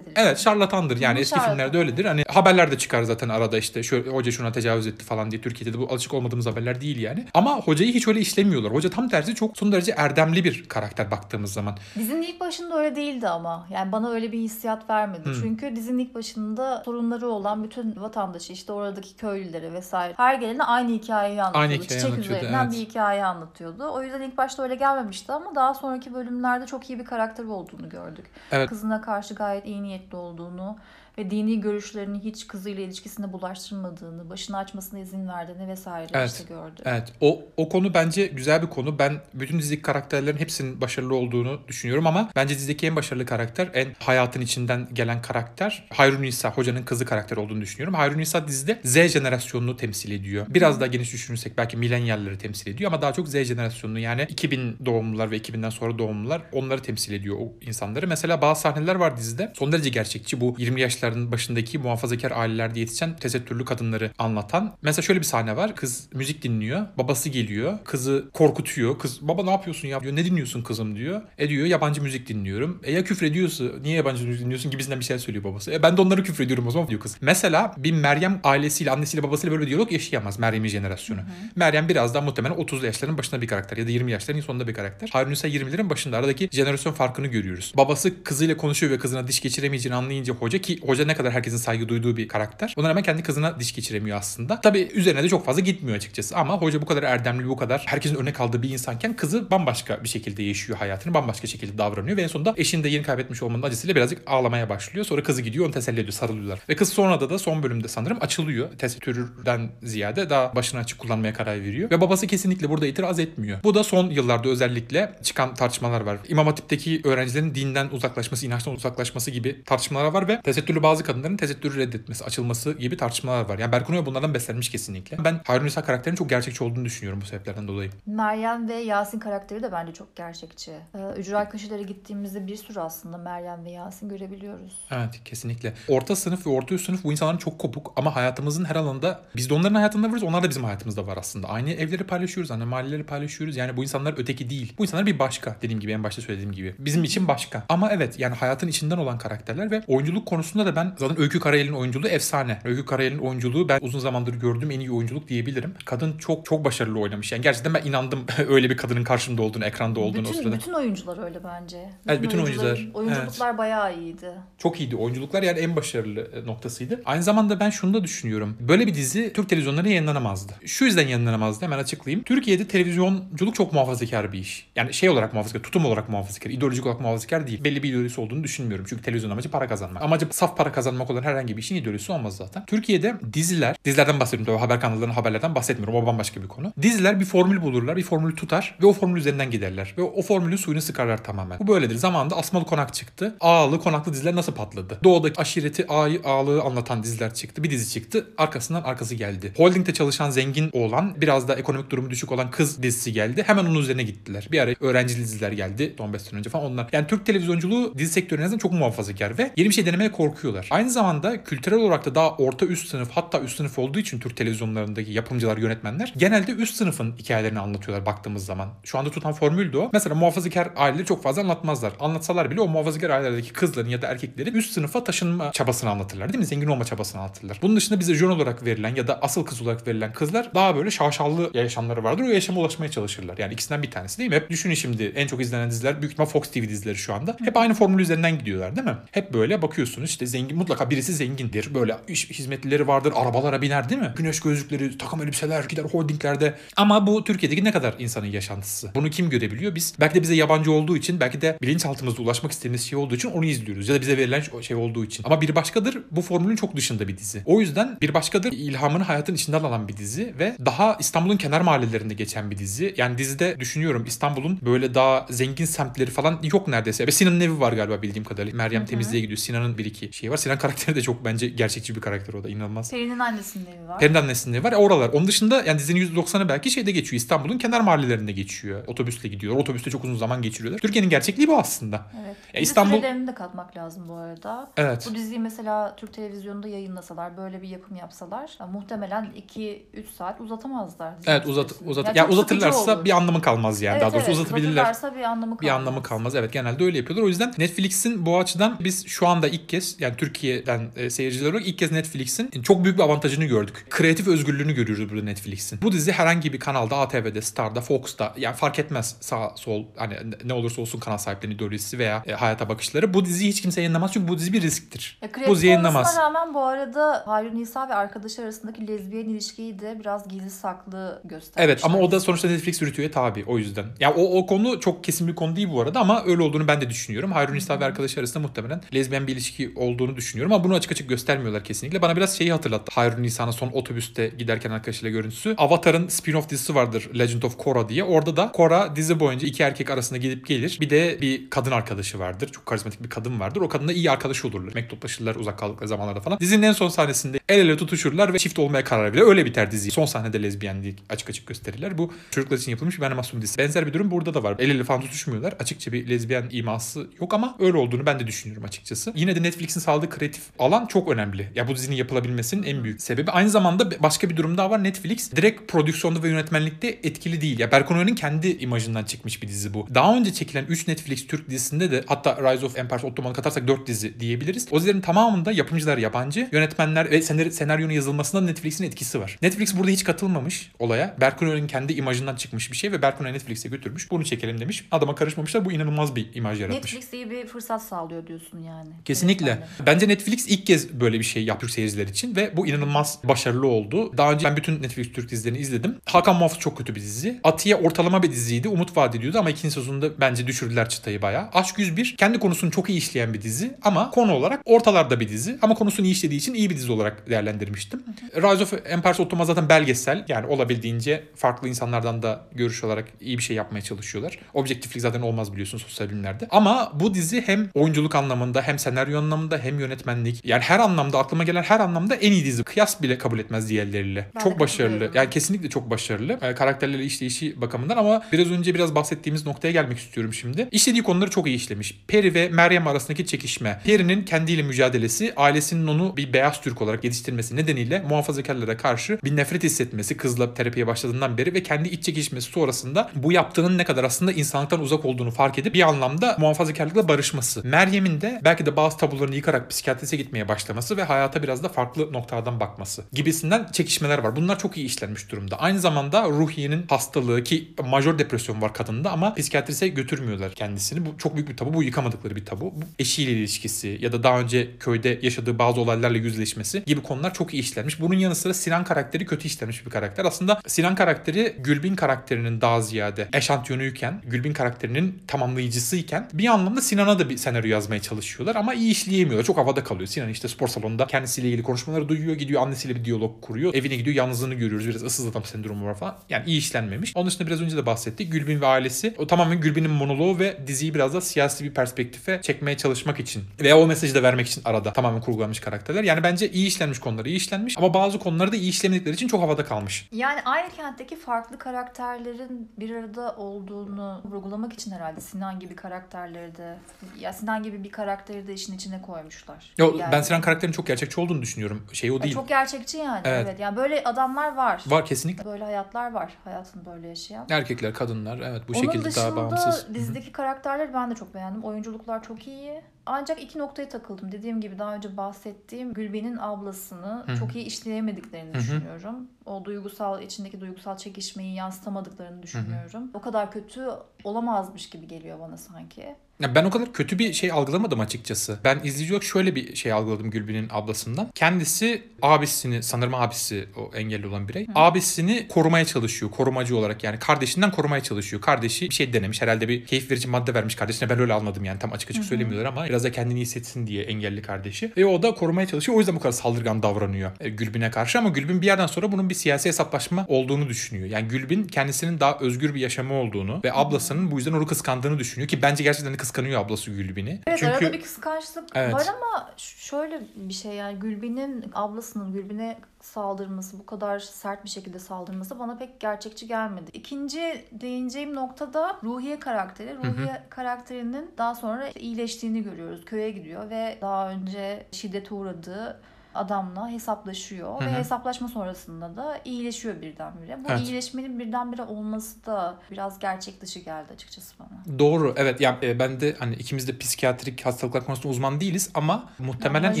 Evet, 0.16 0.38
şarlatandır. 0.38 1.00
Yani 1.00 1.16
Hı, 1.16 1.20
eski 1.20 1.30
şarlatan. 1.30 1.50
filmlerde 1.50 1.78
öyledir. 1.78 2.04
Hani 2.04 2.24
haberler 2.28 2.70
de 2.70 2.78
çıkar 2.78 3.02
zaten 3.02 3.28
arada 3.28 3.58
işte 3.58 3.82
şöyle 3.82 4.10
hoca 4.10 4.32
şuna 4.32 4.52
tecavüz 4.52 4.86
etti 4.86 5.04
falan 5.04 5.30
diye 5.30 5.40
Türkiye'de 5.40 5.78
de 5.78 5.80
bu 5.80 5.88
alışık 5.92 6.14
olmadığımız 6.14 6.46
haberler 6.46 6.80
değil 6.80 6.98
yani. 7.00 7.26
Ama 7.34 7.56
hocayı 7.60 7.92
hiç 7.94 8.08
öyle 8.08 8.20
işlemiyorlar. 8.20 8.72
Hoca 8.74 8.90
tam 8.90 9.08
tersi 9.08 9.34
çok 9.34 9.58
son 9.58 9.72
derece 9.72 9.92
erdemli 9.96 10.44
bir 10.44 10.68
karakter 10.68 11.10
baktığımız 11.10 11.52
zaman. 11.52 11.76
Dizinin 11.98 12.22
ilk 12.22 12.40
başında 12.40 12.78
öyle 12.78 12.96
değildi 12.96 13.28
ama. 13.28 13.66
Yani 13.70 13.92
bana 13.92 14.10
öyle 14.10 14.32
bir 14.32 14.38
hissiyat 14.38 14.90
vermedi. 14.90 15.24
Hmm. 15.24 15.34
Çünkü 15.42 15.76
dizinin 15.76 15.98
ilk 15.98 16.14
başında 16.14 16.82
sorunları 16.84 17.28
olan 17.28 17.64
bütün 17.64 18.00
vatandaşı 18.00 18.52
işte 18.52 18.72
oradaki 18.72 19.16
köylüleri 19.16 19.72
vesaire 19.72 20.14
her 20.16 20.34
gelene 20.34 20.62
aynı 20.62 20.92
hikayeyi 20.92 21.42
anlatıyordu. 21.42 21.72
Aynı 21.72 21.72
hikayeyi 21.72 21.88
Çiçek 22.02 22.12
anlatıyordu, 22.12 22.38
üzerinden 22.38 22.64
evet. 22.64 22.71
Bir 22.72 22.76
hikaye 22.76 23.24
anlatıyordu. 23.24 23.92
O 23.92 24.02
yüzden 24.02 24.20
ilk 24.20 24.36
başta 24.36 24.62
öyle 24.62 24.74
gelmemişti 24.74 25.32
ama 25.32 25.54
daha 25.54 25.74
sonraki 25.74 26.14
bölümlerde 26.14 26.66
çok 26.66 26.90
iyi 26.90 26.98
bir 26.98 27.04
karakter 27.04 27.44
olduğunu 27.44 27.88
gördük. 27.88 28.30
Evet. 28.52 28.68
Kızına 28.68 29.00
karşı 29.00 29.34
gayet 29.34 29.66
iyi 29.66 29.82
niyetli 29.82 30.16
olduğunu 30.16 30.76
ve 31.18 31.30
dini 31.30 31.60
görüşlerini 31.60 32.18
hiç 32.18 32.46
kızıyla 32.46 32.82
ilişkisine 32.82 33.32
bulaştırmadığını, 33.32 34.30
başını 34.30 34.56
açmasına 34.56 35.00
izin 35.00 35.28
verdiğini 35.28 35.68
vesaire 35.68 36.08
Evet. 36.14 36.30
işte 36.30 36.44
gördük. 36.48 36.84
Evet 36.84 37.12
o, 37.20 37.42
o 37.56 37.68
konu 37.68 37.94
bence 37.94 38.26
güzel 38.26 38.62
bir 38.62 38.66
konu. 38.66 38.98
Ben 38.98 39.20
bütün 39.34 39.58
dizideki 39.58 39.82
karakterlerin 39.82 40.38
hepsinin 40.38 40.80
başarılı 40.80 41.14
olduğunu 41.14 41.60
düşünüyorum 41.68 42.06
ama 42.06 42.30
bence 42.36 42.54
dizideki 42.54 42.86
en 42.86 42.96
başarılı 42.96 43.26
karakter, 43.26 43.70
en 43.74 43.88
hayatın 43.98 44.40
içinden 44.40 44.88
gelen 44.92 45.22
karakter 45.22 45.84
Hayrun 45.90 46.22
Nisa, 46.22 46.52
hocanın 46.52 46.82
kızı 46.82 47.04
karakter 47.04 47.36
olduğunu 47.36 47.60
düşünüyorum. 47.60 47.94
Hayrun 47.94 48.18
Nisa 48.18 48.48
dizide 48.48 48.80
Z 48.84 49.08
jenerasyonunu 49.08 49.76
temsil 49.76 50.10
ediyor. 50.12 50.46
Biraz 50.48 50.80
daha 50.80 50.86
geniş 50.86 51.12
düşünürsek 51.12 51.58
belki 51.58 51.76
milenyalleri 51.76 52.38
temsil 52.38 52.70
ediyor 52.70 52.92
ama 52.92 53.02
daha 53.02 53.12
çok 53.12 53.28
Z 53.28 53.32
jenerasyonunu 53.44 53.98
yani 53.98 54.26
2000 54.28 54.76
doğumlular 54.86 55.30
ve 55.30 55.36
2000'den 55.36 55.70
sonra 55.70 55.98
doğumlular 55.98 56.42
onları 56.52 56.82
temsil 56.82 57.12
ediyor 57.12 57.36
o 57.40 57.52
insanları. 57.66 58.06
Mesela 58.06 58.42
bazı 58.42 58.60
sahneler 58.60 58.94
var 58.94 59.16
dizide. 59.16 59.52
Son 59.56 59.72
derece 59.72 59.90
gerçekçi. 59.90 60.40
Bu 60.40 60.54
20 60.58 60.80
yaşların 61.02 61.32
başındaki 61.32 61.78
muhafazakar 61.78 62.30
ailelerde 62.30 62.80
yetişen 62.80 63.16
tesettürlü 63.16 63.64
kadınları 63.64 64.10
anlatan. 64.18 64.76
Mesela 64.82 65.02
şöyle 65.02 65.20
bir 65.20 65.24
sahne 65.24 65.56
var. 65.56 65.76
Kız 65.76 66.08
müzik 66.14 66.42
dinliyor. 66.42 66.86
Babası 66.98 67.28
geliyor. 67.28 67.78
Kızı 67.84 68.24
korkutuyor. 68.32 68.98
Kız 68.98 69.18
baba 69.28 69.44
ne 69.44 69.50
yapıyorsun 69.50 69.88
ya 69.88 70.00
diyor. 70.00 70.16
Ne 70.16 70.24
dinliyorsun 70.24 70.62
kızım 70.62 70.96
diyor. 70.96 71.22
E 71.38 71.48
diyor 71.48 71.66
yabancı 71.66 72.02
müzik 72.02 72.28
dinliyorum. 72.28 72.80
E 72.82 72.92
ya 72.92 73.04
küfrediyorsa 73.04 73.64
niye 73.82 73.96
yabancı 73.96 74.26
müzik 74.26 74.44
dinliyorsun 74.44 74.70
gibisinden 74.70 75.00
bir 75.00 75.04
şey 75.04 75.18
söylüyor 75.18 75.44
babası. 75.44 75.72
E 75.72 75.82
ben 75.82 75.96
de 75.96 76.00
onları 76.00 76.22
küfrediyorum 76.22 76.66
o 76.66 76.70
zaman 76.70 76.88
diyor 76.88 77.00
kız. 77.00 77.16
Mesela 77.20 77.74
bir 77.76 77.92
Meryem 77.92 78.40
ailesiyle 78.44 78.90
annesiyle 78.90 79.22
babasıyla 79.22 79.52
böyle 79.52 79.62
bir 79.62 79.70
diyalog 79.70 79.92
yaşayamaz 79.92 80.38
Meryem'in 80.38 80.68
jenerasyonu. 80.68 81.20
Meryem 81.56 81.88
biraz 81.88 82.14
daha 82.14 82.22
muhtemelen 82.22 82.56
30'lu 82.56 82.86
yaşların 82.86 83.18
başında 83.18 83.42
bir 83.42 83.46
karakter 83.46 83.76
ya 83.76 83.86
da 83.86 83.90
20 83.90 84.12
yaşların 84.12 84.40
sonunda 84.40 84.68
bir 84.68 84.74
karakter. 84.74 85.08
Harun 85.12 85.30
Nisa 85.30 85.48
20'lerin 85.48 85.90
başında 85.90 86.16
aradaki 86.16 86.48
jenerasyon 86.52 86.92
farkını 86.92 87.26
görüyoruz. 87.26 87.72
Babası 87.76 88.24
kızıyla 88.24 88.56
konuşuyor 88.56 88.92
ve 88.92 88.98
kızına 88.98 89.28
diş 89.28 89.40
geçiremeyeceğini 89.40 89.96
anlayınca 89.96 90.34
hoca 90.34 90.58
ki 90.58 90.78
hoca 90.92 91.04
ne 91.04 91.14
kadar 91.14 91.32
herkesin 91.32 91.56
saygı 91.56 91.88
duyduğu 91.88 92.16
bir 92.16 92.28
karakter. 92.28 92.74
Ona 92.76 92.88
rağmen 92.88 93.02
kendi 93.02 93.22
kızına 93.22 93.60
diş 93.60 93.74
geçiremiyor 93.74 94.18
aslında. 94.18 94.60
Tabi 94.60 94.78
üzerine 94.94 95.22
de 95.22 95.28
çok 95.28 95.46
fazla 95.46 95.60
gitmiyor 95.60 95.96
açıkçası 95.96 96.36
ama 96.36 96.58
hoca 96.58 96.82
bu 96.82 96.86
kadar 96.86 97.02
erdemli 97.02 97.48
bu 97.48 97.56
kadar 97.56 97.82
herkesin 97.86 98.16
örnek 98.16 98.40
aldığı 98.40 98.62
bir 98.62 98.70
insanken 98.70 99.16
kızı 99.16 99.50
bambaşka 99.50 100.04
bir 100.04 100.08
şekilde 100.08 100.42
yaşıyor 100.42 100.78
hayatını 100.78 101.14
bambaşka 101.14 101.46
şekilde 101.46 101.78
davranıyor 101.78 102.16
ve 102.16 102.22
en 102.22 102.26
sonunda 102.26 102.54
eşini 102.56 102.84
de 102.84 102.88
yeni 102.88 103.02
kaybetmiş 103.02 103.42
olmanın 103.42 103.62
acısıyla 103.62 103.94
birazcık 103.94 104.22
ağlamaya 104.26 104.68
başlıyor. 104.68 105.06
Sonra 105.06 105.22
kızı 105.22 105.42
gidiyor 105.42 105.66
onu 105.66 105.72
teselli 105.72 106.00
ediyor 106.00 106.12
sarılıyorlar. 106.12 106.58
Ve 106.68 106.76
kız 106.76 106.88
sonra 106.88 107.20
da 107.20 107.30
da 107.30 107.38
son 107.38 107.62
bölümde 107.62 107.88
sanırım 107.88 108.18
açılıyor. 108.20 108.70
Tesettürden 108.78 109.70
ziyade 109.82 110.30
daha 110.30 110.56
başını 110.56 110.80
açık 110.80 110.98
kullanmaya 110.98 111.34
karar 111.34 111.60
veriyor. 111.60 111.90
Ve 111.90 112.00
babası 112.00 112.26
kesinlikle 112.26 112.70
burada 112.70 112.86
itiraz 112.86 113.18
etmiyor. 113.18 113.58
Bu 113.64 113.74
da 113.74 113.84
son 113.84 114.10
yıllarda 114.10 114.48
özellikle 114.48 115.12
çıkan 115.22 115.54
tartışmalar 115.54 116.00
var. 116.00 116.18
İmam 116.28 116.46
Hatip'teki 116.46 117.00
öğrencilerin 117.04 117.54
dinden 117.54 117.88
uzaklaşması, 117.92 118.46
inançtan 118.46 118.74
uzaklaşması 118.74 119.30
gibi 119.30 119.62
tartışmalar 119.64 120.12
var 120.12 120.28
ve 120.28 120.40
tesettürlü 120.40 120.81
bazı 120.82 121.04
kadınların 121.04 121.36
tesettürü 121.36 121.76
reddetmesi, 121.78 122.24
açılması 122.24 122.72
gibi 122.72 122.96
tartışmalar 122.96 123.48
var. 123.48 123.58
Yani 123.58 123.72
Berkunoya 123.72 124.06
bunlardan 124.06 124.34
beslenmiş 124.34 124.68
kesinlikle. 124.68 125.24
Ben 125.24 125.40
Harun 125.46 125.66
İsa 125.66 125.84
karakterinin 125.84 126.16
çok 126.16 126.30
gerçekçi 126.30 126.64
olduğunu 126.64 126.84
düşünüyorum 126.84 127.20
bu 127.20 127.26
sebeplerden 127.26 127.68
dolayı. 127.68 127.90
Meryem 128.06 128.68
ve 128.68 128.74
Yasin 128.74 129.18
karakteri 129.18 129.62
de 129.62 129.72
bence 129.72 129.92
çok 129.92 130.16
gerçekçi. 130.16 130.70
Ee, 130.70 130.98
ücra 131.16 131.48
köşelere 131.48 131.82
gittiğimizde 131.82 132.46
bir 132.46 132.56
sürü 132.56 132.80
aslında 132.80 133.18
Meryem 133.18 133.64
ve 133.64 133.70
Yasin 133.70 134.08
görebiliyoruz. 134.08 134.78
Evet 134.90 135.20
kesinlikle. 135.24 135.74
Orta 135.88 136.16
sınıf 136.16 136.46
ve 136.46 136.50
orta 136.50 136.74
üst 136.74 136.86
sınıf 136.86 137.04
bu 137.04 137.12
insanların 137.12 137.38
çok 137.38 137.58
kopuk 137.58 137.92
ama 137.96 138.16
hayatımızın 138.16 138.64
her 138.64 138.76
alanında 138.76 139.20
biz 139.36 139.50
de 139.50 139.54
onların 139.54 139.74
hayatında 139.74 140.12
varız 140.12 140.22
onlar 140.22 140.42
da 140.42 140.50
bizim 140.50 140.64
hayatımızda 140.64 141.06
var 141.06 141.16
aslında. 141.16 141.48
Aynı 141.48 141.70
evleri 141.70 142.04
paylaşıyoruz, 142.04 142.50
aynı 142.50 142.66
mahalleleri 142.66 143.04
paylaşıyoruz. 143.04 143.56
Yani 143.56 143.76
bu 143.76 143.82
insanlar 143.82 144.14
öteki 144.16 144.50
değil. 144.50 144.74
Bu 144.78 144.82
insanlar 144.82 145.06
bir 145.06 145.18
başka 145.18 145.56
dediğim 145.62 145.80
gibi 145.80 145.92
en 145.92 146.04
başta 146.04 146.22
söylediğim 146.22 146.52
gibi. 146.52 146.74
Bizim 146.78 147.04
için 147.04 147.28
başka. 147.28 147.64
Ama 147.68 147.90
evet 147.92 148.18
yani 148.18 148.34
hayatın 148.34 148.68
içinden 148.68 148.96
olan 148.96 149.18
karakterler 149.18 149.70
ve 149.70 149.82
oyunculuk 149.86 150.26
konusunda 150.26 150.66
da 150.66 150.71
ben 150.76 150.94
zaten 150.98 151.20
Öykü 151.20 151.40
Karayel'in 151.40 151.72
oyunculuğu 151.72 152.08
efsane. 152.08 152.58
Öykü 152.64 152.86
Karayel'in 152.86 153.18
oyunculuğu 153.18 153.68
ben 153.68 153.78
uzun 153.82 153.98
zamandır 153.98 154.34
gördüğüm 154.34 154.70
en 154.70 154.80
iyi 154.80 154.90
oyunculuk 154.92 155.28
diyebilirim. 155.28 155.74
Kadın 155.84 156.18
çok 156.18 156.46
çok 156.46 156.64
başarılı 156.64 157.00
oynamış. 157.00 157.32
Yani 157.32 157.42
gerçekten 157.42 157.74
ben 157.74 157.82
inandım 157.84 158.24
öyle 158.48 158.70
bir 158.70 158.76
kadının 158.76 159.04
karşımda 159.04 159.42
olduğunu, 159.42 159.64
ekranda 159.64 160.00
olduğunu 160.00 160.28
o 160.28 160.30
bütün, 160.30 160.42
sırada. 160.42 160.56
bütün 160.56 160.72
oyuncular 160.72 161.24
öyle 161.24 161.44
bence. 161.44 161.90
Evet, 162.08 162.22
bütün 162.22 162.38
oyuncular. 162.38 162.88
Oyunculuklar 162.94 163.58
bayağı 163.58 163.98
iyiydi. 163.98 164.32
Çok 164.58 164.80
iyiydi. 164.80 164.96
Oyunculuklar 164.96 165.42
yani 165.42 165.58
en 165.58 165.76
başarılı 165.76 166.20
e, 166.20 166.46
noktasıydı. 166.46 167.02
Aynı 167.04 167.22
zamanda 167.22 167.60
ben 167.60 167.70
şunu 167.70 167.94
da 167.94 168.04
düşünüyorum. 168.04 168.56
Böyle 168.60 168.86
bir 168.86 168.94
dizi 168.94 169.32
Türk 169.32 169.48
televizyonları 169.48 169.88
yayınlanamazdı. 169.88 170.52
Şu 170.66 170.84
yüzden 170.84 171.02
yayınlanamazdı 171.02 171.64
hemen 171.64 171.78
açıklayayım. 171.78 172.24
Türkiye'de 172.24 172.68
televizyonculuk 172.68 173.54
çok 173.54 173.72
muhafazakar 173.72 174.32
bir 174.32 174.38
iş. 174.38 174.68
Yani 174.76 174.94
şey 174.94 175.08
olarak 175.08 175.32
muhafazakar, 175.32 175.62
tutum 175.62 175.84
olarak 175.84 176.08
muhafazakar, 176.08 176.50
ideolojik 176.50 176.86
olarak 176.86 177.00
muhafazakar 177.00 177.46
değil. 177.46 177.64
Belli 177.64 177.82
bir 177.82 177.88
ideolojisi 177.88 178.20
olduğunu 178.20 178.44
düşünmüyorum. 178.44 178.86
Çünkü 178.88 179.02
televizyon 179.02 179.30
amacı 179.30 179.50
para 179.50 179.68
kazanmak. 179.68 180.02
Amacı 180.02 180.26
saf 180.30 180.56
para 180.56 180.61
kazanmak 180.70 181.10
olan 181.10 181.22
herhangi 181.22 181.56
bir 181.56 181.62
işin 181.62 181.76
ideolojisi 181.76 182.12
olmaz 182.12 182.36
zaten. 182.36 182.66
Türkiye'de 182.66 183.14
diziler, 183.32 183.76
dizilerden 183.84 184.20
bahsediyorum 184.20 184.46
tabii 184.46 184.60
haber 184.60 184.80
kanallarının 184.80 185.14
haberlerden 185.14 185.54
bahsetmiyorum. 185.54 185.94
O 185.94 186.06
bambaşka 186.06 186.42
bir 186.42 186.48
konu. 186.48 186.72
Diziler 186.82 187.20
bir 187.20 187.24
formül 187.24 187.62
bulurlar, 187.62 187.96
bir 187.96 188.02
formülü 188.02 188.34
tutar 188.34 188.78
ve 188.82 188.86
o 188.86 188.92
formül 188.92 189.20
üzerinden 189.20 189.50
giderler. 189.50 189.94
Ve 189.98 190.02
o 190.02 190.22
formülün 190.22 190.56
suyunu 190.56 190.80
sıkarlar 190.82 191.24
tamamen. 191.24 191.58
Bu 191.58 191.68
böyledir. 191.68 191.94
Zamanında 191.94 192.36
Asmalı 192.36 192.64
Konak 192.64 192.94
çıktı. 192.94 193.36
Ağalı, 193.40 193.80
konaklı 193.80 194.12
diziler 194.12 194.34
nasıl 194.34 194.52
patladı? 194.52 194.98
Doğudaki 195.04 195.40
aşireti, 195.40 195.86
ağayı, 195.88 196.20
ağalığı 196.24 196.62
anlatan 196.62 197.02
diziler 197.02 197.34
çıktı. 197.34 197.62
Bir 197.62 197.70
dizi 197.70 197.92
çıktı. 197.92 198.26
Arkasından 198.38 198.82
arkası 198.82 199.14
geldi. 199.14 199.52
Holding'de 199.56 199.94
çalışan 199.94 200.30
zengin 200.30 200.70
olan, 200.72 201.20
biraz 201.20 201.48
da 201.48 201.54
ekonomik 201.54 201.90
durumu 201.90 202.10
düşük 202.10 202.32
olan 202.32 202.50
kız 202.50 202.82
dizisi 202.82 203.12
geldi. 203.12 203.42
Hemen 203.46 203.64
onun 203.64 203.80
üzerine 203.80 204.02
gittiler. 204.02 204.48
Bir 204.52 204.58
ara 204.58 204.74
öğrenci 204.80 205.16
diziler 205.16 205.52
geldi. 205.52 205.94
15 205.98 206.22
sene 206.22 206.38
önce 206.38 206.50
falan 206.50 206.72
onlar. 206.72 206.88
Yani 206.92 207.06
Türk 207.06 207.26
televizyonculuğu 207.26 207.98
dizi 207.98 208.12
sektörü 208.12 208.40
en 208.40 208.44
azından 208.44 208.58
çok 208.58 208.72
muhafazakar 208.72 209.38
ve 209.38 209.50
yeni 209.56 209.68
bir 209.68 209.74
şey 209.74 209.86
denemeye 209.86 210.12
korkuyorlar. 210.52 210.68
Aynı 210.70 210.90
zamanda 210.90 211.44
kültürel 211.44 211.78
olarak 211.78 212.04
da 212.04 212.14
daha 212.14 212.30
orta 212.36 212.66
üst 212.66 212.88
sınıf 212.88 213.10
hatta 213.10 213.40
üst 213.40 213.56
sınıf 213.56 213.78
olduğu 213.78 213.98
için 213.98 214.18
Türk 214.18 214.36
televizyonlarındaki 214.36 215.12
yapımcılar, 215.12 215.56
yönetmenler 215.56 216.12
genelde 216.16 216.52
üst 216.52 216.76
sınıfın 216.76 217.16
hikayelerini 217.18 217.60
anlatıyorlar 217.60 218.06
baktığımız 218.06 218.46
zaman. 218.46 218.68
Şu 218.84 218.98
anda 218.98 219.10
tutan 219.10 219.32
formül 219.32 219.72
de 219.72 219.78
o. 219.78 219.90
Mesela 219.92 220.14
muhafazakar 220.14 220.70
aileleri 220.76 221.06
çok 221.06 221.22
fazla 221.22 221.42
anlatmazlar. 221.42 221.92
Anlatsalar 222.00 222.50
bile 222.50 222.60
o 222.60 222.68
muhafazakar 222.68 223.10
ailelerdeki 223.10 223.52
kızların 223.52 223.88
ya 223.88 224.02
da 224.02 224.06
erkeklerin 224.06 224.54
üst 224.54 224.72
sınıfa 224.72 225.04
taşınma 225.04 225.52
çabasını 225.52 225.90
anlatırlar 225.90 226.28
değil 226.28 226.38
mi? 226.38 226.46
Zengin 226.46 226.66
olma 226.66 226.84
çabasını 226.84 227.20
anlatırlar. 227.20 227.58
Bunun 227.62 227.76
dışında 227.76 228.00
bize 228.00 228.14
jön 228.14 228.30
olarak 228.30 228.64
verilen 228.64 228.94
ya 228.94 229.08
da 229.08 229.18
asıl 229.22 229.44
kız 229.44 229.62
olarak 229.62 229.86
verilen 229.86 230.12
kızlar 230.12 230.54
daha 230.54 230.76
böyle 230.76 230.90
şaşalı 230.90 231.50
yaşamları 231.54 232.04
vardır. 232.04 232.22
O 232.24 232.28
yaşama 232.28 232.60
ulaşmaya 232.60 232.90
çalışırlar. 232.90 233.38
Yani 233.38 233.52
ikisinden 233.52 233.82
bir 233.82 233.90
tanesi 233.90 234.18
değil 234.18 234.30
mi? 234.30 234.36
Hep 234.36 234.50
düşünün 234.50 234.74
şimdi 234.74 235.04
en 235.16 235.26
çok 235.26 235.40
izlenen 235.40 235.70
diziler 235.70 236.00
büyük 236.00 236.12
ihtimal 236.12 236.28
Fox 236.28 236.50
TV 236.50 236.62
dizileri 236.62 236.96
şu 236.96 237.14
anda. 237.14 237.36
Hep 237.44 237.56
aynı 237.56 237.74
formül 237.74 238.02
üzerinden 238.02 238.38
gidiyorlar 238.38 238.76
değil 238.76 238.86
mi? 238.86 238.96
Hep 239.10 239.32
böyle 239.32 239.62
bakıyorsunuz 239.62 240.10
işte 240.10 240.26
zengin 240.32 240.56
mutlaka 240.56 240.90
birisi 240.90 241.12
zengindir. 241.12 241.74
Böyle 241.74 241.96
iş 242.08 242.30
hizmetlileri 242.30 242.86
vardır, 242.86 243.12
arabalara 243.16 243.62
biner 243.62 243.88
değil 243.88 244.00
mi? 244.00 244.12
Güneş 244.16 244.40
gözlükleri, 244.40 244.98
takım 244.98 245.22
elbiseler, 245.22 245.64
gider 245.64 245.84
holdinglerde. 245.84 246.54
Ama 246.76 247.06
bu 247.06 247.24
Türkiye'deki 247.24 247.64
ne 247.64 247.72
kadar 247.72 247.94
insanın 247.98 248.26
yaşantısı? 248.26 248.90
Bunu 248.94 249.10
kim 249.10 249.30
görebiliyor? 249.30 249.74
Biz 249.74 249.94
belki 250.00 250.14
de 250.14 250.22
bize 250.22 250.34
yabancı 250.34 250.72
olduğu 250.72 250.96
için, 250.96 251.20
belki 251.20 251.40
de 251.40 251.58
bilinçaltımızda 251.62 252.22
ulaşmak 252.22 252.52
istediğimiz 252.52 252.82
şey 252.82 252.98
olduğu 252.98 253.14
için 253.14 253.30
onu 253.30 253.44
izliyoruz. 253.44 253.88
Ya 253.88 253.94
da 253.94 254.00
bize 254.00 254.16
verilen 254.16 254.42
şey 254.60 254.76
olduğu 254.76 255.04
için. 255.04 255.24
Ama 255.24 255.40
Bir 255.40 255.54
Başkadır 255.54 255.98
bu 256.10 256.22
formülün 256.22 256.56
çok 256.56 256.76
dışında 256.76 257.08
bir 257.08 257.18
dizi. 257.18 257.42
O 257.46 257.60
yüzden 257.60 257.98
Bir 258.00 258.14
Başkadır 258.14 258.52
ilhamını 258.52 259.02
hayatın 259.02 259.34
içinden 259.34 259.60
alan 259.60 259.88
bir 259.88 259.96
dizi 259.96 260.34
ve 260.38 260.56
daha 260.66 260.96
İstanbul'un 261.00 261.36
kenar 261.36 261.60
mahallelerinde 261.60 262.14
geçen 262.14 262.50
bir 262.50 262.58
dizi. 262.58 262.94
Yani 262.96 263.18
dizide 263.18 263.60
düşünüyorum 263.60 264.04
İstanbul'un 264.06 264.58
böyle 264.62 264.94
daha 264.94 265.26
zengin 265.30 265.64
semtleri 265.64 266.10
falan 266.10 266.38
yok 266.42 266.68
neredeyse. 266.68 267.06
Ve 267.06 267.10
Sinan'ın 267.10 267.40
evi 267.40 267.60
var 267.60 267.72
galiba 267.72 268.02
bildiğim 268.02 268.24
kadarıyla. 268.24 268.56
Meryem 268.56 268.86
temizliğe 268.86 269.20
gidiyor. 269.20 269.38
Sinan'ın 269.38 269.78
bir 269.78 269.84
iki 269.84 270.10
şeyi 270.22 270.30
var. 270.30 270.36
Sinan 270.36 270.58
karakteri 270.58 270.96
de 270.96 271.02
çok 271.02 271.24
bence 271.24 271.48
gerçekçi 271.48 271.94
bir 271.96 272.00
karakter 272.00 272.34
o 272.34 272.44
da 272.44 272.48
inanılmaz. 272.48 272.90
Peri'nin 272.90 273.18
annesinin 273.18 273.66
evi 273.66 273.88
var. 273.88 273.98
Peri'nin 273.98 274.18
annesinin 274.18 274.54
evi 274.54 274.64
var. 274.64 274.72
E, 274.72 274.76
oralar. 274.76 275.08
Onun 275.08 275.26
dışında 275.26 275.62
yani 275.62 275.78
dizinin 275.78 276.00
%90'ı 276.00 276.48
belki 276.48 276.70
şeyde 276.70 276.92
geçiyor. 276.92 277.20
İstanbul'un 277.20 277.58
kenar 277.58 277.80
mahallelerinde 277.80 278.32
geçiyor. 278.32 278.84
Otobüsle 278.86 279.28
gidiyor. 279.28 279.56
Otobüste 279.56 279.90
çok 279.90 280.04
uzun 280.04 280.16
zaman 280.16 280.42
geçiriyorlar. 280.42 280.78
Türkiye'nin 280.80 281.10
gerçekliği 281.10 281.48
bu 281.48 281.58
aslında. 281.58 282.06
Evet. 282.24 282.36
Ya 282.54 282.60
Dizi 282.60 282.62
İstanbul- 282.62 282.96
sürelerini 282.96 283.26
de 283.26 283.34
katmak 283.34 283.76
lazım 283.76 284.08
bu 284.08 284.14
arada. 284.14 284.70
Evet. 284.76 285.06
Bu 285.10 285.14
diziyi 285.14 285.40
mesela 285.40 285.96
Türk 285.96 286.14
televizyonunda 286.14 286.68
yayınlasalar, 286.68 287.36
böyle 287.36 287.62
bir 287.62 287.68
yapım 287.68 287.96
yapsalar 287.96 288.50
ya 288.60 288.66
muhtemelen 288.66 289.28
2-3 289.56 290.06
saat 290.18 290.40
uzatamazlar. 290.40 291.14
Evet 291.26 291.46
uzat 291.46 291.72
uzat 291.86 292.06
Ya 292.06 292.12
ya 292.22 292.28
uzatırlarsa 292.28 293.04
bir 293.04 293.10
anlamı 293.10 293.40
kalmaz 293.42 293.82
yani. 293.82 293.92
Evet, 293.92 294.02
Daha 294.02 294.12
doğrusu 294.12 294.26
evet, 294.26 294.36
uzatabilirler. 294.40 294.82
uzatırlarsa 294.82 295.14
bir 295.14 295.22
anlamı 295.22 295.56
kalmaz. 295.56 295.62
bir 295.62 295.68
anlamı 295.68 296.02
kalmaz. 296.02 296.34
Evet 296.34 296.52
genelde 296.52 296.84
öyle 296.84 296.98
yapıyorlar. 296.98 297.24
O 297.24 297.28
yüzden 297.28 297.52
Netflix'in 297.58 298.26
bu 298.26 298.38
açıdan 298.38 298.76
biz 298.80 299.06
şu 299.06 299.28
anda 299.28 299.48
ilk 299.48 299.68
kez 299.68 300.00
yani 300.00 300.11
Türkiye'den 300.16 300.80
e, 300.96 301.10
seyirciler 301.10 301.50
olarak 301.50 301.66
ilk 301.66 301.78
kez 301.78 301.92
Netflix'in 301.92 302.50
çok 302.62 302.84
büyük 302.84 302.98
bir 302.98 303.02
avantajını 303.02 303.44
gördük. 303.44 303.86
Kreatif 303.90 304.28
özgürlüğünü 304.28 304.72
görüyoruz 304.72 305.10
burada 305.10 305.24
Netflix'in. 305.24 305.82
Bu 305.82 305.92
dizi 305.92 306.12
herhangi 306.12 306.52
bir 306.52 306.58
kanalda 306.58 306.96
ATV'de, 306.96 307.42
Star'da, 307.42 307.80
Fox'ta 307.80 308.34
yani 308.36 308.56
fark 308.56 308.78
etmez 308.78 309.16
sağ 309.20 309.52
sol 309.56 309.84
hani 309.96 310.16
ne 310.44 310.52
olursa 310.52 310.82
olsun 310.82 311.00
kanal 311.00 311.18
sahiplerinin 311.18 311.56
ideolojisi 311.56 311.98
veya 311.98 312.22
e, 312.26 312.32
hayata 312.32 312.68
bakışları. 312.68 313.14
Bu 313.14 313.24
diziyi 313.24 313.50
hiç 313.50 313.62
kimse 313.62 313.80
yayınlamaz 313.80 314.12
çünkü 314.12 314.28
bu 314.28 314.38
dizi 314.38 314.52
bir 314.52 314.62
risktir. 314.62 315.18
Ya, 315.22 315.28
bu 315.28 315.32
kreatif 315.32 315.54
dizi 315.54 315.66
yayınlamaz. 315.66 316.16
rağmen 316.18 316.54
bu 316.54 316.62
arada 316.64 317.22
Harun 317.26 317.58
Nisa 317.58 317.88
ve 317.88 317.94
arkadaşı 317.94 318.42
arasındaki 318.42 318.88
lezbiyen 318.88 319.24
ilişkiyi 319.24 319.78
de 319.78 319.96
biraz 320.00 320.28
gizli 320.28 320.50
saklı 320.50 321.22
göstermişler. 321.24 321.64
Evet 321.64 321.80
ama 321.84 321.98
o 321.98 322.10
da 322.10 322.20
sonuçta 322.20 322.48
Netflix 322.48 322.82
üretiyor 322.82 323.12
tabi 323.12 323.44
o 323.46 323.58
yüzden. 323.58 323.86
Ya 324.00 324.14
o, 324.14 324.38
o 324.38 324.46
konu 324.46 324.80
çok 324.80 325.04
kesin 325.04 325.28
bir 325.28 325.34
konu 325.34 325.56
değil 325.56 325.68
bu 325.72 325.80
arada 325.80 326.00
ama 326.00 326.22
öyle 326.26 326.42
olduğunu 326.42 326.68
ben 326.68 326.80
de 326.80 326.90
düşünüyorum. 326.90 327.32
Hayrun 327.32 327.54
İsa 327.54 327.80
ve 327.80 327.84
arkadaşı 327.84 328.20
arasında 328.20 328.42
muhtemelen 328.42 328.80
lezbiyen 328.94 329.26
bir 329.26 329.32
ilişki 329.32 329.72
olduğunu 330.02 330.16
düşünüyorum 330.16 330.52
ama 330.52 330.64
bunu 330.64 330.74
açık 330.74 330.92
açık 330.92 331.08
göstermiyorlar 331.08 331.64
kesinlikle. 331.64 332.02
Bana 332.02 332.16
biraz 332.16 332.38
şeyi 332.38 332.52
hatırlattı. 332.52 332.92
Hayrun 332.94 333.22
İsa'nın 333.22 333.50
son 333.50 333.68
otobüste 333.68 334.32
giderken 334.38 334.70
arkadaşıyla 334.70 335.10
görüntüsü. 335.10 335.54
Avatar'ın 335.58 336.06
spin-off 336.06 336.50
dizisi 336.50 336.74
vardır 336.74 337.08
Legend 337.18 337.42
of 337.42 337.58
Korra 337.58 337.88
diye. 337.88 338.04
Orada 338.04 338.36
da 338.36 338.52
Korra 338.52 338.96
dizi 338.96 339.20
boyunca 339.20 339.48
iki 339.48 339.62
erkek 339.62 339.90
arasında 339.90 340.18
gidip 340.18 340.46
gelir. 340.46 340.78
Bir 340.80 340.90
de 340.90 341.18
bir 341.20 341.50
kadın 341.50 341.70
arkadaşı 341.70 342.18
vardır. 342.18 342.48
Çok 342.52 342.66
karizmatik 342.66 343.02
bir 343.02 343.08
kadın 343.08 343.40
vardır. 343.40 343.60
O 343.60 343.68
kadınla 343.68 343.92
iyi 343.92 344.10
arkadaş 344.10 344.44
olurlar. 344.44 344.74
Mektuplaşırlar 344.74 345.34
uzak 345.34 345.58
kaldıkları 345.58 345.88
zamanlarda 345.88 346.20
falan. 346.20 346.38
Dizinin 346.38 346.62
en 346.62 346.72
son 346.72 346.88
sahnesinde 346.88 347.40
el 347.48 347.58
ele 347.58 347.76
tutuşurlar 347.76 348.34
ve 348.34 348.38
çift 348.38 348.58
olmaya 348.58 348.84
karar 348.84 349.12
verir. 349.12 349.22
Öyle 349.22 349.44
biter 349.44 349.70
dizi. 349.70 349.90
Son 349.90 350.06
sahnede 350.06 350.42
lezbiyenliği 350.42 350.96
açık 351.08 351.30
açık 351.30 351.46
gösterirler. 351.46 351.98
Bu 351.98 352.12
çocuklar 352.30 352.56
için 352.58 352.70
yapılmış 352.70 352.98
bir 352.98 353.04
animasyon 353.04 353.42
dizisi. 353.42 353.58
Benzer 353.58 353.86
bir 353.86 353.92
durum 353.92 354.10
burada 354.10 354.34
da 354.34 354.42
var. 354.42 354.56
El 354.58 354.70
ele 354.70 354.84
falan 354.84 355.00
tutuşmuyorlar. 355.00 355.52
Açıkça 355.52 355.92
bir 355.92 356.08
lezbiyen 356.08 356.48
iması 356.50 357.06
yok 357.20 357.34
ama 357.34 357.56
öyle 357.60 357.76
olduğunu 357.76 358.06
ben 358.06 358.20
de 358.20 358.26
düşünüyorum 358.26 358.64
açıkçası. 358.64 359.12
Yine 359.16 359.36
de 359.36 359.42
Netflix'in 359.42 359.80
sağladığı 359.92 360.10
kreatif 360.10 360.42
alan 360.58 360.86
çok 360.86 361.08
önemli. 361.08 361.48
Ya 361.54 361.68
bu 361.68 361.74
dizinin 361.74 361.96
yapılabilmesinin 361.96 362.62
en 362.62 362.84
büyük 362.84 363.02
sebebi. 363.02 363.30
Aynı 363.30 363.50
zamanda 363.50 364.02
başka 364.02 364.30
bir 364.30 364.36
durum 364.36 364.58
daha 364.58 364.70
var. 364.70 364.84
Netflix 364.84 365.32
direkt 365.32 365.72
prodüksiyonda 365.72 366.22
ve 366.22 366.28
yönetmenlikte 366.28 366.88
etkili 366.88 367.40
değil. 367.40 367.58
Ya 367.58 367.72
Berkon 367.72 367.96
Oya'nın 367.96 368.14
kendi 368.14 368.48
imajından 368.48 369.04
çıkmış 369.04 369.42
bir 369.42 369.48
dizi 369.48 369.74
bu. 369.74 369.86
Daha 369.94 370.16
önce 370.16 370.32
çekilen 370.32 370.64
3 370.68 370.88
Netflix 370.88 371.26
Türk 371.26 371.50
dizisinde 371.50 371.90
de 371.90 372.04
hatta 372.06 372.52
Rise 372.52 372.66
of 372.66 372.78
Empires 372.78 373.04
Ottoman'ı 373.04 373.34
katarsak 373.34 373.68
4 373.68 373.86
dizi 373.86 374.20
diyebiliriz. 374.20 374.68
O 374.70 374.78
dizilerin 374.78 375.00
tamamında 375.00 375.52
yapımcılar 375.52 375.98
yabancı, 375.98 376.48
yönetmenler 376.52 377.10
ve 377.10 377.22
senaryo, 377.22 377.50
senaryonun 377.50 377.92
yazılmasında 377.92 378.40
Netflix'in 378.40 378.84
etkisi 378.84 379.20
var. 379.20 379.38
Netflix 379.42 379.76
burada 379.76 379.90
hiç 379.90 380.04
katılmamış 380.04 380.70
olaya. 380.78 381.16
Berkon 381.20 381.46
Oya'nın 381.46 381.66
kendi 381.66 381.92
imajından 381.92 382.36
çıkmış 382.36 382.72
bir 382.72 382.76
şey 382.76 382.92
ve 382.92 383.02
Berkon 383.02 383.24
Oya 383.24 383.32
Netflix'e 383.32 383.68
götürmüş. 383.68 384.10
Bunu 384.10 384.24
çekelim 384.24 384.60
demiş. 384.60 384.88
Adama 384.90 385.14
karışmamışlar. 385.14 385.64
Bu 385.64 385.72
inanılmaz 385.72 386.16
bir 386.16 386.34
imaj 386.34 386.60
yaratmış. 386.60 386.94
Netflix 386.94 387.12
iyi 387.12 387.30
bir 387.30 387.46
fırsat 387.46 387.82
sağlıyor 387.82 388.26
diyorsun 388.26 388.58
yani. 388.58 388.90
Kesinlikle. 389.04 389.68
Bence 389.86 390.08
Netflix 390.08 390.48
ilk 390.48 390.66
kez 390.66 391.00
böyle 391.00 391.18
bir 391.18 391.24
şey 391.24 391.44
yapıyor 391.44 391.70
seyirciler 391.70 392.06
için 392.06 392.36
ve 392.36 392.56
bu 392.56 392.66
inanılmaz 392.66 393.18
başarılı 393.24 393.66
oldu. 393.66 394.16
Daha 394.16 394.32
önce 394.32 394.48
ben 394.48 394.56
bütün 394.56 394.82
Netflix 394.82 395.12
Türk 395.12 395.30
dizilerini 395.30 395.58
izledim. 395.58 395.96
Hakan 396.04 396.36
Muhafız 396.36 396.58
çok 396.58 396.78
kötü 396.78 396.94
bir 396.94 397.00
dizi. 397.00 397.40
Atiye 397.44 397.76
ortalama 397.76 398.22
bir 398.22 398.30
diziydi. 398.30 398.68
Umut 398.68 398.96
vaat 398.96 399.14
ediyordu 399.14 399.38
ama 399.38 399.50
ikinci 399.50 399.74
sezonunda 399.74 400.20
bence 400.20 400.46
düşürdüler 400.46 400.88
çıtayı 400.88 401.22
bayağı. 401.22 401.48
Aşk 401.52 401.78
101 401.78 402.16
kendi 402.16 402.38
konusunu 402.38 402.70
çok 402.70 402.90
iyi 402.90 402.98
işleyen 402.98 403.34
bir 403.34 403.42
dizi 403.42 403.76
ama 403.82 404.10
konu 404.10 404.32
olarak 404.32 404.60
ortalarda 404.64 405.20
bir 405.20 405.28
dizi. 405.28 405.58
Ama 405.62 405.74
konusunu 405.74 406.06
iyi 406.06 406.12
işlediği 406.12 406.40
için 406.40 406.54
iyi 406.54 406.70
bir 406.70 406.76
dizi 406.76 406.92
olarak 406.92 407.30
değerlendirmiştim. 407.30 408.02
Rise 408.36 408.62
of 408.62 408.72
Empires 408.86 409.20
Ottoman 409.20 409.44
zaten 409.44 409.68
belgesel. 409.68 410.24
Yani 410.28 410.46
olabildiğince 410.46 411.24
farklı 411.36 411.68
insanlardan 411.68 412.22
da 412.22 412.46
görüş 412.52 412.84
olarak 412.84 413.08
iyi 413.20 413.38
bir 413.38 413.42
şey 413.42 413.56
yapmaya 413.56 413.82
çalışıyorlar. 413.82 414.38
Objektiflik 414.54 415.02
zaten 415.02 415.20
olmaz 415.20 415.52
biliyorsun 415.52 415.78
sosyal 415.78 416.08
bilimlerde. 416.08 416.46
Ama 416.50 416.92
bu 416.94 417.14
dizi 417.14 417.42
hem 417.46 417.68
oyunculuk 417.74 418.14
anlamında 418.14 418.62
hem 418.62 418.78
senaryo 418.78 419.18
anlamında 419.18 419.58
hem 419.58 419.71
yönetmenlik 419.78 420.40
yani 420.44 420.62
her 420.62 420.78
anlamda 420.78 421.18
aklıma 421.18 421.44
gelen 421.44 421.62
her 421.62 421.80
anlamda 421.80 422.14
en 422.14 422.32
iyi 422.32 422.44
dizi. 422.44 422.64
Kıyas 422.64 423.02
bile 423.02 423.18
kabul 423.18 423.38
etmez 423.38 423.68
diğerleriyle. 423.68 424.28
Ben 424.34 424.40
çok 424.40 424.60
başarılı. 424.60 424.92
katılıyorum. 424.92 425.16
Yani 425.16 425.30
kesinlikle 425.30 425.68
çok 425.68 425.90
başarılı. 425.90 426.38
E, 426.42 426.54
karakterleri 426.54 427.04
işleyişi 427.04 427.60
bakımından 427.60 427.96
ama 427.96 428.22
biraz 428.32 428.50
önce 428.50 428.74
biraz 428.74 428.94
bahsettiğimiz 428.94 429.46
noktaya 429.46 429.72
gelmek 429.72 429.98
istiyorum 429.98 430.34
şimdi. 430.34 430.68
İşlediği 430.70 431.02
konuları 431.02 431.30
çok 431.30 431.46
iyi 431.46 431.56
işlemiş. 431.56 432.00
Peri 432.08 432.34
ve 432.34 432.48
Meryem 432.48 432.86
arasındaki 432.86 433.26
çekişme. 433.26 433.80
Peri'nin 433.84 434.24
kendiyle 434.24 434.62
mücadelesi, 434.62 435.32
ailesinin 435.36 435.86
onu 435.86 436.16
bir 436.16 436.32
beyaz 436.32 436.60
Türk 436.60 436.82
olarak 436.82 437.04
yetiştirmesi 437.04 437.56
nedeniyle 437.56 438.02
muhafazakarlara 438.08 438.76
karşı 438.76 439.18
bir 439.24 439.36
nefret 439.36 439.62
hissetmesi 439.62 440.16
kızla 440.16 440.54
terapiye 440.54 440.86
başladığından 440.86 441.38
beri 441.38 441.54
ve 441.54 441.62
kendi 441.62 441.88
iç 441.88 442.04
çekişmesi 442.04 442.50
sonrasında 442.50 443.10
bu 443.14 443.32
yaptığının 443.32 443.78
ne 443.78 443.84
kadar 443.84 444.04
aslında 444.04 444.32
insanlıktan 444.32 444.80
uzak 444.80 445.04
olduğunu 445.04 445.30
fark 445.30 445.58
edip 445.58 445.74
bir 445.74 445.88
anlamda 445.88 446.36
muhafazakarlıkla 446.38 447.08
barışması. 447.08 447.60
Meryem'in 447.64 448.20
de 448.20 448.40
belki 448.44 448.66
de 448.66 448.76
bazı 448.76 448.96
tabularını 448.96 449.34
yıkarak 449.34 449.61
psikiyatrise 449.68 450.16
gitmeye 450.16 450.48
başlaması 450.48 450.96
ve 450.96 451.02
hayata 451.02 451.42
biraz 451.42 451.62
da 451.62 451.68
farklı 451.68 452.12
noktadan 452.12 452.60
bakması 452.60 453.04
gibisinden 453.12 453.68
çekişmeler 453.72 454.18
var. 454.18 454.36
Bunlar 454.36 454.58
çok 454.58 454.76
iyi 454.76 454.86
işlenmiş 454.86 455.30
durumda. 455.30 455.56
Aynı 455.56 455.80
zamanda 455.80 456.28
Ruhiye'nin 456.28 456.86
hastalığı 456.88 457.44
ki 457.44 457.74
majör 457.84 458.18
depresyon 458.18 458.62
var 458.62 458.74
kadında 458.74 459.12
ama 459.12 459.34
psikiyatrise 459.34 459.88
götürmüyorlar 459.88 460.54
kendisini. 460.54 461.06
Bu 461.06 461.18
çok 461.18 461.34
büyük 461.34 461.48
bir 461.48 461.56
tabu. 461.56 461.74
Bu 461.74 461.82
yıkamadıkları 461.82 462.36
bir 462.36 462.44
tabu. 462.44 462.64
Bu 462.64 462.84
eşiyle 462.98 463.30
ilişkisi 463.30 463.98
ya 464.00 464.12
da 464.12 464.22
daha 464.22 464.40
önce 464.40 464.78
köyde 464.80 465.18
yaşadığı 465.22 465.58
bazı 465.58 465.80
olaylarla 465.80 466.18
yüzleşmesi 466.18 466.82
gibi 466.86 467.02
konular 467.02 467.34
çok 467.34 467.54
iyi 467.54 467.60
işlenmiş. 467.62 468.00
Bunun 468.00 468.14
yanı 468.14 468.34
sıra 468.34 468.54
Sinan 468.54 468.84
karakteri 468.84 469.26
kötü 469.26 469.46
işlenmiş 469.46 469.86
bir 469.86 469.90
karakter. 469.90 470.24
Aslında 470.24 470.60
Sinan 470.66 470.94
karakteri 470.94 471.56
Gülbin 471.58 471.94
karakterinin 471.94 472.60
daha 472.60 472.80
ziyade 472.80 473.28
eşantiyonuyken, 473.32 474.22
Gülbin 474.26 474.52
karakterinin 474.52 475.22
tamamlayıcısıyken 475.26 476.28
bir 476.32 476.48
anlamda 476.48 476.80
Sinan'a 476.80 477.18
da 477.18 477.30
bir 477.30 477.36
senaryo 477.36 477.70
yazmaya 477.70 478.02
çalışıyorlar 478.02 478.56
ama 478.56 478.74
iyi 478.74 478.90
işleyemiyorlar. 478.90 479.44
Çok 479.44 479.51
havada 479.56 479.84
kalıyor. 479.84 480.06
Sinan 480.06 480.28
işte 480.28 480.48
spor 480.48 480.68
salonunda 480.68 481.06
kendisiyle 481.06 481.48
ilgili 481.48 481.62
konuşmaları 481.62 482.08
duyuyor, 482.08 482.34
gidiyor 482.34 482.62
annesiyle 482.62 482.94
bir 482.94 483.04
diyalog 483.04 483.40
kuruyor. 483.42 483.74
Evine 483.74 483.96
gidiyor, 483.96 484.16
yalnızlığını 484.16 484.54
görüyoruz. 484.54 484.88
Biraz 484.88 485.02
ıssız 485.02 485.26
adam 485.26 485.44
sendromu 485.44 485.86
var 485.86 485.94
falan. 485.94 486.16
Yani 486.28 486.44
iyi 486.46 486.58
işlenmemiş. 486.58 487.12
Onun 487.16 487.26
dışında 487.26 487.46
biraz 487.46 487.62
önce 487.62 487.76
de 487.76 487.86
bahsettik. 487.86 488.32
Gülbin 488.32 488.60
ve 488.60 488.66
ailesi. 488.66 489.14
O 489.18 489.26
tamamen 489.26 489.60
Gülbin'in 489.60 489.90
monoloğu 489.90 490.38
ve 490.38 490.58
diziyi 490.66 490.94
biraz 490.94 491.14
da 491.14 491.20
siyasi 491.20 491.64
bir 491.64 491.74
perspektife 491.74 492.40
çekmeye 492.42 492.76
çalışmak 492.76 493.20
için 493.20 493.44
veya 493.60 493.78
o 493.78 493.86
mesajı 493.86 494.14
da 494.14 494.22
vermek 494.22 494.46
için 494.46 494.62
arada 494.64 494.92
tamamen 494.92 495.20
kurgulanmış 495.20 495.60
karakterler. 495.60 496.04
Yani 496.04 496.22
bence 496.22 496.50
iyi 496.50 496.66
işlenmiş 496.66 496.98
konular 496.98 497.24
iyi 497.24 497.36
işlenmiş 497.36 497.78
ama 497.78 497.94
bazı 497.94 498.18
konuları 498.18 498.52
da 498.52 498.56
iyi 498.56 498.70
işlemedikleri 498.70 499.14
için 499.14 499.28
çok 499.28 499.42
havada 499.42 499.64
kalmış. 499.64 500.08
Yani 500.12 500.40
aynı 500.44 500.70
kentteki 500.70 501.16
farklı 501.16 501.58
karakterlerin 501.58 502.70
bir 502.78 502.94
arada 502.94 503.36
olduğunu 503.36 504.20
vurgulamak 504.24 504.72
için 504.72 504.90
herhalde 504.90 505.20
Sinan 505.20 505.60
gibi 505.60 505.76
karakterleri 505.76 506.56
de 506.56 506.78
ya 507.20 507.32
Sinan 507.32 507.62
gibi 507.62 507.84
bir 507.84 507.90
karakteri 507.90 508.46
de 508.46 508.54
işin 508.54 508.76
içine 508.76 509.02
koymuşlar. 509.32 509.72
Yo, 509.78 509.98
Yani- 509.98 510.12
ben 510.12 510.22
Sinan 510.22 510.40
karakterinin 510.40 510.72
çok 510.72 510.86
gerçekçi 510.86 511.20
olduğunu 511.20 511.42
düşünüyorum. 511.42 511.86
Şey 511.92 512.10
o 512.10 512.14
Ya 512.14 512.22
değil. 512.22 512.34
Çok 512.34 512.48
gerçekçi 512.48 512.98
yani. 512.98 513.20
Evet. 513.24 513.46
Evet. 513.48 513.60
Yani 513.60 513.76
böyle 513.76 514.04
adamlar 514.04 514.54
var. 514.56 514.82
Var 514.86 515.06
kesinlikle. 515.06 515.44
Böyle 515.44 515.64
hayatlar 515.64 516.12
var. 516.12 516.32
Hayatını 516.44 516.86
böyle 516.86 517.08
yaşayan. 517.08 517.46
Erkekler, 517.50 517.94
kadınlar 517.94 518.38
evet 518.38 518.62
bu 518.68 518.72
Onun 518.72 518.80
şekilde 518.80 519.04
dışında 519.04 519.24
daha 519.26 519.36
bağımsız. 519.36 519.84
Hı 519.84 519.88
hı. 519.90 519.94
dizideki 519.94 520.32
karakterleri 520.32 520.94
ben 520.94 521.10
de 521.10 521.14
çok 521.14 521.34
beğendim. 521.34 521.64
Oyunculuklar 521.64 522.22
çok 522.22 522.46
iyi. 522.46 522.82
Ancak 523.06 523.42
iki 523.42 523.58
noktaya 523.58 523.88
takıldım. 523.88 524.32
Dediğim 524.32 524.60
gibi 524.60 524.78
daha 524.78 524.94
önce 524.94 525.16
bahsettiğim 525.16 525.94
Gülben'in 525.94 526.36
ablasını 526.36 527.22
Hı 527.26 527.32
hı. 527.32 527.36
çok 527.36 527.56
iyi 527.56 527.64
işleyemediklerini 527.64 528.48
Hı 528.54 528.58
hı. 528.58 528.60
düşünüyorum. 528.62 529.28
O 529.46 529.64
duygusal, 529.64 530.22
içindeki 530.22 530.60
duygusal 530.60 530.96
çekişmeyi 530.96 531.54
yansıtamadıklarını 531.54 532.42
düşünüyorum. 532.42 533.10
O 533.14 533.20
kadar 533.20 533.50
kötü 533.50 533.88
olamazmış 534.24 534.90
gibi 534.90 535.06
geliyor 535.08 535.40
bana 535.40 535.56
sanki. 535.56 536.16
Ya 536.42 536.54
ben 536.54 536.64
o 536.64 536.70
kadar 536.70 536.92
kötü 536.92 537.18
bir 537.18 537.32
şey 537.32 537.52
algılamadım 537.52 538.00
açıkçası. 538.00 538.58
Ben 538.64 538.80
izleyici 538.84 539.12
olarak 539.12 539.24
şöyle 539.24 539.54
bir 539.54 539.76
şey 539.76 539.92
algıladım 539.92 540.30
Gülbin'in 540.30 540.68
ablasından. 540.70 541.28
Kendisi 541.34 542.02
abisini 542.22 542.82
sanırım 542.82 543.14
abisi 543.14 543.68
o 543.76 543.96
engelli 543.96 544.26
olan 544.26 544.48
birey. 544.48 544.66
Abisini 544.74 545.48
korumaya 545.48 545.84
çalışıyor. 545.84 546.30
Korumacı 546.30 546.76
olarak 546.76 547.04
yani 547.04 547.18
kardeşinden 547.18 547.70
korumaya 547.70 548.02
çalışıyor. 548.02 548.42
Kardeşi 548.42 548.90
bir 548.90 548.94
şey 548.94 549.12
denemiş. 549.12 549.42
Herhalde 549.42 549.68
bir 549.68 549.86
keyif 549.86 550.10
verici 550.10 550.28
madde 550.28 550.54
vermiş 550.54 550.74
kardeşine. 550.74 551.08
Ben 551.08 551.20
öyle 551.20 551.32
anladım 551.32 551.64
yani. 551.64 551.78
Tam 551.78 551.92
açık 551.92 552.10
açık 552.10 552.24
söylemiyorlar 552.24 552.68
ama 552.68 552.84
biraz 552.84 553.04
da 553.04 553.12
kendini 553.12 553.38
iyi 553.38 553.42
hissetsin 553.42 553.86
diye 553.86 554.04
engelli 554.04 554.42
kardeşi. 554.42 554.92
Ve 554.96 555.06
o 555.06 555.22
da 555.22 555.34
korumaya 555.34 555.66
çalışıyor. 555.66 555.96
O 555.96 556.00
yüzden 556.00 556.16
bu 556.16 556.20
kadar 556.20 556.32
saldırgan 556.32 556.82
davranıyor 556.82 557.30
e, 557.40 557.48
Gülbin'e 557.48 557.90
karşı 557.90 558.18
ama 558.18 558.28
Gülbin 558.28 558.62
bir 558.62 558.66
yerden 558.66 558.86
sonra 558.86 559.12
bunun 559.12 559.30
bir 559.30 559.34
siyasi 559.34 559.68
hesaplaşma 559.68 560.24
olduğunu 560.28 560.68
düşünüyor. 560.68 561.06
Yani 561.06 561.28
Gülbin 561.28 561.64
kendisinin 561.64 562.20
daha 562.20 562.38
özgür 562.38 562.74
bir 562.74 562.80
yaşamı 562.80 563.14
olduğunu 563.14 563.60
ve 563.64 563.72
ablasının 563.72 564.30
bu 564.30 564.36
yüzden 564.36 564.52
onu 564.52 564.66
kıskandığını 564.66 565.18
düşünüyor 565.18 565.48
ki 565.48 565.62
bence 565.62 565.84
gerçekten 565.84 566.12
de 566.12 566.16
kıskanıyor 566.32 566.60
ablası 566.60 566.90
Gülbin'i. 566.90 567.40
Evet 567.46 567.58
Çünkü 567.58 567.72
arada 567.72 567.92
bir 567.92 568.02
kıskançlık 568.02 568.68
Evet. 568.74 568.94
var 568.94 569.06
ama 569.16 569.50
şöyle 569.56 570.20
bir 570.36 570.54
şey 570.54 570.74
yani 570.74 570.98
Gülbin'in 570.98 571.64
ablasının 571.74 572.32
Gülbin'e 572.32 572.78
saldırması 573.00 573.78
bu 573.78 573.86
kadar 573.86 574.18
sert 574.18 574.64
bir 574.64 574.68
şekilde 574.68 574.98
saldırması 574.98 575.58
bana 575.58 575.76
pek 575.78 576.00
gerçekçi 576.00 576.46
gelmedi. 576.48 576.90
İkinci 576.92 577.64
değineceğim 577.72 578.34
noktada 578.34 578.98
Ruhiye 579.04 579.38
karakteri. 579.38 579.96
Ruhiye 579.96 580.42
karakterinin 580.50 581.30
daha 581.38 581.54
sonra 581.54 581.88
iyileştiğini 581.88 582.62
görüyoruz. 582.62 583.04
Köye 583.04 583.30
gidiyor 583.30 583.70
ve 583.70 583.98
daha 584.00 584.30
önce 584.30 584.86
şiddete 584.92 585.34
uğradığı 585.34 586.00
adamla 586.34 586.88
hesaplaşıyor 586.90 587.80
Hı 587.80 587.86
ve 587.86 587.92
hesaplaşma 587.92 588.48
sonrasında 588.48 589.16
da 589.16 589.40
iyileşiyor 589.44 590.00
birdenbire. 590.02 590.64
Bu 590.64 590.68
Evet. 590.68 590.80
iyileşmenin 590.80 591.38
birdenbire 591.38 591.82
olması 591.82 592.46
da 592.46 592.74
biraz 592.90 593.18
gerçek 593.18 593.60
dışı 593.60 593.78
geldi 593.78 594.12
açıkçası 594.14 594.54
bana. 594.58 594.98
Doğru 594.98 595.34
evet 595.36 595.60
ya 595.60 595.78
e, 595.82 595.98
ben 595.98 596.20
de 596.20 596.36
hani 596.38 596.54
ikimiz 596.54 596.88
de 596.88 596.98
psikiyatrik 596.98 597.66
hastalıklar 597.66 598.04
konusunda 598.06 598.28
uzman 598.28 598.60
değiliz 598.60 598.90
ama 598.94 599.28
muhtemelen 599.38 599.90
Majör 599.90 600.00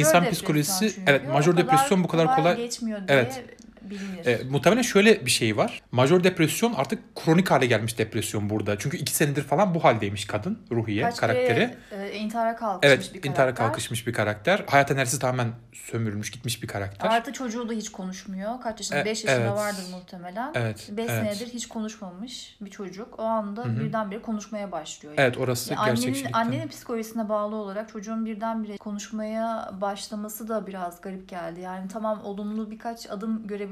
insan 0.00 0.30
psikolojisi 0.30 0.92
evet 1.06 1.28
majör 1.28 1.56
depresyon 1.56 2.04
bu 2.04 2.08
kadar 2.08 2.36
kolay 2.36 2.56
geçmiyor 2.56 3.08
diye 3.08 3.18
Evet. 3.18 3.44
Bilinir. 3.90 4.26
E, 4.26 4.44
muhtemelen 4.50 4.82
şöyle 4.82 5.26
bir 5.26 5.30
şey 5.30 5.56
var. 5.56 5.82
Majör 5.92 6.24
depresyon 6.24 6.72
artık 6.72 7.16
kronik 7.16 7.50
hale 7.50 7.66
gelmiş 7.66 7.98
depresyon 7.98 8.50
burada. 8.50 8.78
Çünkü 8.78 8.96
iki 8.96 9.14
senedir 9.14 9.42
falan 9.42 9.74
bu 9.74 9.84
haldeymiş 9.84 10.24
kadın 10.24 10.58
Ruhiye 10.70 11.02
Kaç 11.02 11.16
karakteri. 11.16 11.46
kere 11.90 12.08
e, 12.08 12.16
intihara 12.18 12.56
kalkışmış 12.56 12.88
Evet 12.92 13.00
bir 13.00 13.08
karakter. 13.08 13.30
intihara 13.30 13.54
kalkışmış 13.54 14.06
bir 14.06 14.12
karakter. 14.12 14.64
Hayat 14.66 14.90
enerjisi 14.90 15.18
tamamen 15.18 15.48
sömürülmüş 15.72 16.30
gitmiş 16.30 16.62
bir 16.62 16.68
karakter. 16.68 17.08
Artı 17.08 17.32
çocuğu 17.32 17.68
da 17.68 17.72
hiç 17.72 17.92
konuşmuyor. 17.92 18.60
Kaç 18.60 18.80
yaşında? 18.80 18.98
E, 18.98 19.04
5 19.04 19.24
yaşında 19.24 19.46
evet. 19.46 19.52
vardır 19.56 19.84
muhtemelen. 19.92 20.52
Evet, 20.54 20.88
5 20.90 21.10
evet. 21.10 21.36
senedir 21.36 21.52
hiç 21.54 21.68
konuşmamış 21.68 22.56
bir 22.60 22.70
çocuk. 22.70 23.18
O 23.18 23.22
anda 23.22 23.80
birdenbire 23.80 24.22
konuşmaya 24.22 24.72
başlıyor. 24.72 25.14
Evet 25.16 25.38
orası 25.38 25.72
Ya 25.72 25.78
annenin, 25.78 25.96
gerçekçilikten. 25.96 26.40
annenin 26.40 26.68
psikolojisine 26.68 27.28
bağlı 27.28 27.56
olarak 27.56 27.88
çocuğun 27.88 28.26
birdenbire 28.26 28.76
konuşmaya 28.76 29.70
başlaması 29.80 30.48
da 30.48 30.66
biraz 30.66 31.00
garip 31.00 31.28
geldi. 31.28 31.60
Yani 31.60 31.88
tamam 31.88 32.20
olumlu 32.24 32.70
birkaç 32.70 33.10
adım 33.10 33.46
görebiliriz 33.46 33.71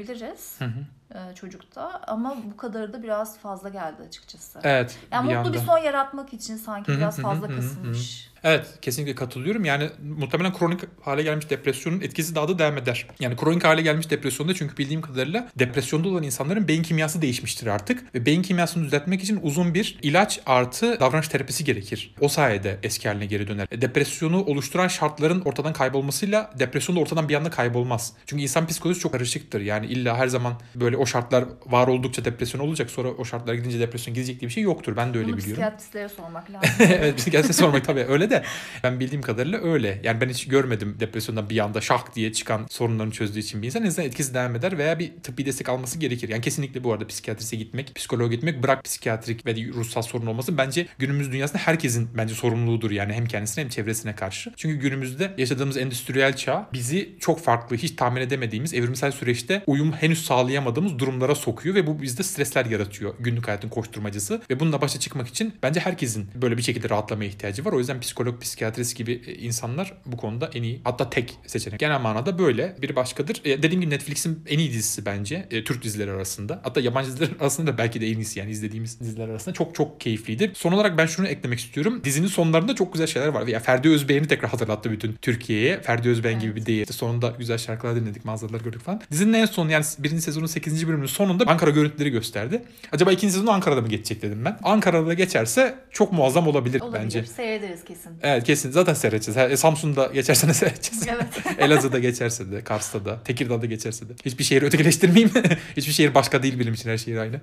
Hı 0.58 0.64
hı. 0.64 1.18
e, 1.30 1.34
çocukta 1.34 2.00
ama 2.06 2.36
bu 2.52 2.56
kadarı 2.56 2.92
da 2.92 3.02
biraz 3.02 3.38
fazla 3.38 3.68
geldi 3.68 4.02
açıkçası. 4.08 4.60
Evet 4.62 4.98
Yani 5.12 5.30
bir 5.30 5.36
mutlu 5.36 5.52
bir 5.52 5.58
anda. 5.58 5.72
son 5.72 5.78
yaratmak 5.78 6.32
için 6.32 6.56
sanki 6.56 6.92
biraz 6.92 7.18
fazla 7.18 7.48
kasılmış. 7.48 8.30
Evet 8.44 8.66
kesinlikle 8.82 9.14
katılıyorum. 9.14 9.64
Yani 9.64 9.88
muhtemelen 10.16 10.52
kronik 10.52 10.80
hale 11.02 11.22
gelmiş 11.22 11.50
depresyonun 11.50 12.00
etkisi 12.00 12.34
daha 12.34 12.48
da 12.48 12.58
devam 12.58 12.78
eder. 12.78 13.06
Yani 13.20 13.36
kronik 13.36 13.64
hale 13.64 13.82
gelmiş 13.82 14.10
depresyonda 14.10 14.54
çünkü 14.54 14.76
bildiğim 14.76 15.00
kadarıyla 15.02 15.48
depresyonda 15.58 16.08
olan 16.08 16.22
insanların 16.22 16.68
beyin 16.68 16.82
kimyası 16.82 17.22
değişmiştir 17.22 17.66
artık. 17.66 18.14
Ve 18.14 18.26
beyin 18.26 18.42
kimyasını 18.42 18.84
düzeltmek 18.84 19.22
için 19.22 19.40
uzun 19.42 19.74
bir 19.74 19.98
ilaç 20.02 20.40
artı 20.46 21.00
davranış 21.00 21.28
terapisi 21.28 21.64
gerekir. 21.64 22.14
O 22.20 22.28
sayede 22.28 22.78
eski 22.82 23.08
haline 23.08 23.26
geri 23.26 23.48
döner. 23.48 23.66
E, 23.70 23.80
Depresyonu 23.80 24.44
oluşturan 24.44 24.88
şartların 24.88 25.40
ortadan 25.40 25.72
kaybolmasıyla 25.72 26.50
depresyon 26.58 26.96
da 26.96 27.00
ortadan 27.00 27.28
bir 27.28 27.34
anda 27.34 27.50
kaybolmaz. 27.50 28.12
Çünkü 28.26 28.42
insan 28.42 28.66
psikolojisi 28.66 29.02
çok 29.02 29.12
karışıktır. 29.12 29.60
Yani 29.60 29.86
illa 29.86 30.16
her 30.16 30.28
zaman 30.28 30.54
böyle 30.74 30.96
o 30.96 31.06
şartlar 31.06 31.44
var 31.66 31.88
oldukça 31.88 32.24
depresyon 32.24 32.60
olacak 32.60 32.90
sonra 32.90 33.08
o 33.08 33.24
şartlar 33.24 33.54
gidince 33.54 33.80
depresyon 33.80 34.14
gidecek 34.14 34.40
diye 34.40 34.48
bir 34.48 34.52
şey 34.54 34.62
yoktur. 34.62 34.96
Ben 34.96 35.14
de 35.14 35.18
öyle 35.18 35.28
Bunu 35.28 35.36
biliyorum. 35.36 35.52
psikiyatristlere 35.54 36.08
sormak 36.08 36.50
lazım. 36.52 36.68
evet 36.80 37.16
psikiyatriste 37.16 37.62
sormak 37.62 37.84
tabii 37.84 38.04
öyle 38.08 38.29
de 38.30 38.42
ben 38.84 39.00
bildiğim 39.00 39.22
kadarıyla 39.22 39.62
öyle. 39.62 40.00
Yani 40.04 40.20
ben 40.20 40.28
hiç 40.28 40.48
görmedim 40.48 40.96
depresyondan 41.00 41.50
bir 41.50 41.58
anda 41.58 41.80
şah 41.80 42.14
diye 42.14 42.32
çıkan 42.32 42.66
sorunlarını 42.70 43.12
çözdüğü 43.12 43.38
için 43.38 43.62
bir 43.62 43.66
insan. 43.66 43.82
Azından 43.82 44.08
etkisi 44.08 44.34
devam 44.34 44.56
eder 44.56 44.78
veya 44.78 44.98
bir 44.98 45.12
tıbbi 45.22 45.46
destek 45.46 45.68
alması 45.68 45.98
gerekir. 45.98 46.28
Yani 46.28 46.42
kesinlikle 46.42 46.84
bu 46.84 46.92
arada 46.92 47.06
psikiyatriste 47.06 47.56
gitmek, 47.56 47.94
psikoloğa 47.94 48.26
gitmek 48.26 48.62
bırak 48.62 48.84
psikiyatrik 48.84 49.46
ve 49.46 49.54
ruhsal 49.54 50.02
sorun 50.02 50.26
olması 50.26 50.58
bence 50.58 50.86
günümüz 50.98 51.32
dünyasında 51.32 51.58
herkesin 51.58 52.08
bence 52.16 52.34
sorumluluğudur 52.34 52.90
yani 52.90 53.12
hem 53.12 53.26
kendisine 53.26 53.64
hem 53.64 53.68
çevresine 53.70 54.14
karşı. 54.14 54.52
Çünkü 54.56 54.76
günümüzde 54.76 55.34
yaşadığımız 55.38 55.76
endüstriyel 55.76 56.36
çağ 56.36 56.68
bizi 56.72 57.16
çok 57.20 57.40
farklı 57.40 57.76
hiç 57.76 57.90
tahmin 57.96 58.20
edemediğimiz 58.20 58.74
evrimsel 58.74 59.10
süreçte 59.10 59.62
uyum 59.66 59.92
henüz 59.92 60.24
sağlayamadığımız 60.24 60.98
durumlara 60.98 61.34
sokuyor 61.34 61.74
ve 61.74 61.86
bu 61.86 62.02
bizde 62.02 62.22
stresler 62.22 62.66
yaratıyor 62.66 63.14
günlük 63.20 63.48
hayatın 63.48 63.68
koşturmacısı 63.68 64.42
ve 64.50 64.60
bununla 64.60 64.80
başa 64.80 64.98
çıkmak 64.98 65.28
için 65.28 65.54
bence 65.62 65.80
herkesin 65.80 66.30
böyle 66.34 66.56
bir 66.56 66.62
şekilde 66.62 66.88
rahatlamaya 66.88 67.30
ihtiyacı 67.30 67.64
var. 67.64 67.72
O 67.72 67.78
yüzden 67.78 68.00
psikolog, 68.20 68.40
psikiyatrist 68.42 68.96
gibi 68.96 69.22
e, 69.26 69.34
insanlar 69.34 69.92
bu 70.06 70.16
konuda 70.16 70.50
en 70.54 70.62
iyi 70.62 70.80
hatta 70.84 71.10
tek 71.10 71.38
seçenek. 71.46 71.80
Genel 71.80 72.00
manada 72.00 72.38
böyle. 72.38 72.76
Bir 72.82 72.96
başkadır. 72.96 73.40
E, 73.44 73.62
dediğim 73.62 73.80
gibi 73.80 73.90
Netflix'in 73.90 74.44
en 74.48 74.58
iyi 74.58 74.70
dizisi 74.70 75.06
bence 75.06 75.46
e, 75.50 75.64
Türk 75.64 75.82
dizileri 75.82 76.10
arasında. 76.10 76.60
Hatta 76.62 76.80
yabancı 76.80 77.08
diziler 77.08 77.28
arasında 77.40 77.72
da 77.72 77.78
belki 77.78 78.00
de 78.00 78.06
en 78.08 78.16
iyisi 78.16 78.38
yani 78.38 78.50
izlediğimiz 78.50 79.00
diziler 79.00 79.28
arasında. 79.28 79.54
Çok 79.54 79.74
çok 79.74 80.00
keyifliydi. 80.00 80.52
Son 80.54 80.72
olarak 80.72 80.98
ben 80.98 81.06
şunu 81.06 81.26
eklemek 81.28 81.58
istiyorum. 81.58 82.00
Dizinin 82.04 82.26
sonlarında 82.26 82.74
çok 82.74 82.92
güzel 82.92 83.06
şeyler 83.06 83.28
var. 83.28 83.46
Ya 83.46 83.60
Ferdi 83.60 83.88
Özbeğen'i 83.88 84.28
tekrar 84.28 84.50
hatırlattı 84.50 84.90
bütün 84.90 85.12
Türkiye'ye. 85.12 85.80
Ferdi 85.82 86.08
Özbeğen 86.08 86.40
gibi 86.40 86.56
bir 86.56 86.66
değil. 86.66 86.80
İşte 86.80 86.92
sonunda 86.92 87.34
güzel 87.38 87.58
şarkılar 87.58 87.96
dinledik, 87.96 88.24
manzaralar 88.24 88.60
gördük 88.60 88.80
falan. 88.80 89.00
Dizinin 89.10 89.32
en 89.32 89.46
son 89.46 89.68
yani 89.68 89.84
birinci 89.98 90.22
sezonun 90.22 90.46
8. 90.46 90.86
bölümünün 90.88 91.06
sonunda 91.06 91.44
Ankara 91.46 91.70
görüntüleri 91.70 92.10
gösterdi. 92.10 92.62
Acaba 92.92 93.12
ikinci 93.12 93.34
sezon 93.34 93.46
Ankara'da 93.46 93.80
mı 93.80 93.88
geçecek 93.88 94.22
dedim 94.22 94.44
ben. 94.44 94.58
Ankara'da 94.62 95.06
da 95.06 95.14
geçerse 95.14 95.74
çok 95.90 96.12
muazzam 96.12 96.48
olabilir, 96.48 96.80
Olabilir. 96.80 97.02
bence. 97.04 97.24
Seyrederiz 97.26 97.84
kesin. 97.84 98.09
Evet 98.22 98.44
kesin 98.44 98.70
zaten 98.70 98.94
seyredeceğiz. 98.94 99.52
E, 99.52 99.56
Samsun'da 99.56 100.06
geçerse 100.06 100.48
de 100.48 100.54
seyredeceğiz. 100.60 101.06
Evet. 101.08 101.58
Elazığ'da 101.58 101.98
geçerse 101.98 102.52
de, 102.52 102.64
Kars'ta 102.64 103.04
da, 103.04 103.22
Tekirdağ'da 103.24 103.66
geçerse 103.66 104.08
de. 104.08 104.12
Hiçbir 104.24 104.44
şehri 104.44 104.64
ötekileştirmeyeyim. 104.64 105.30
Hiçbir 105.76 105.92
şehir 105.92 106.14
başka 106.14 106.42
değil 106.42 106.58
benim 106.58 106.74
için 106.74 106.90
her 106.90 106.98
şehir 106.98 107.16
aynı. 107.16 107.40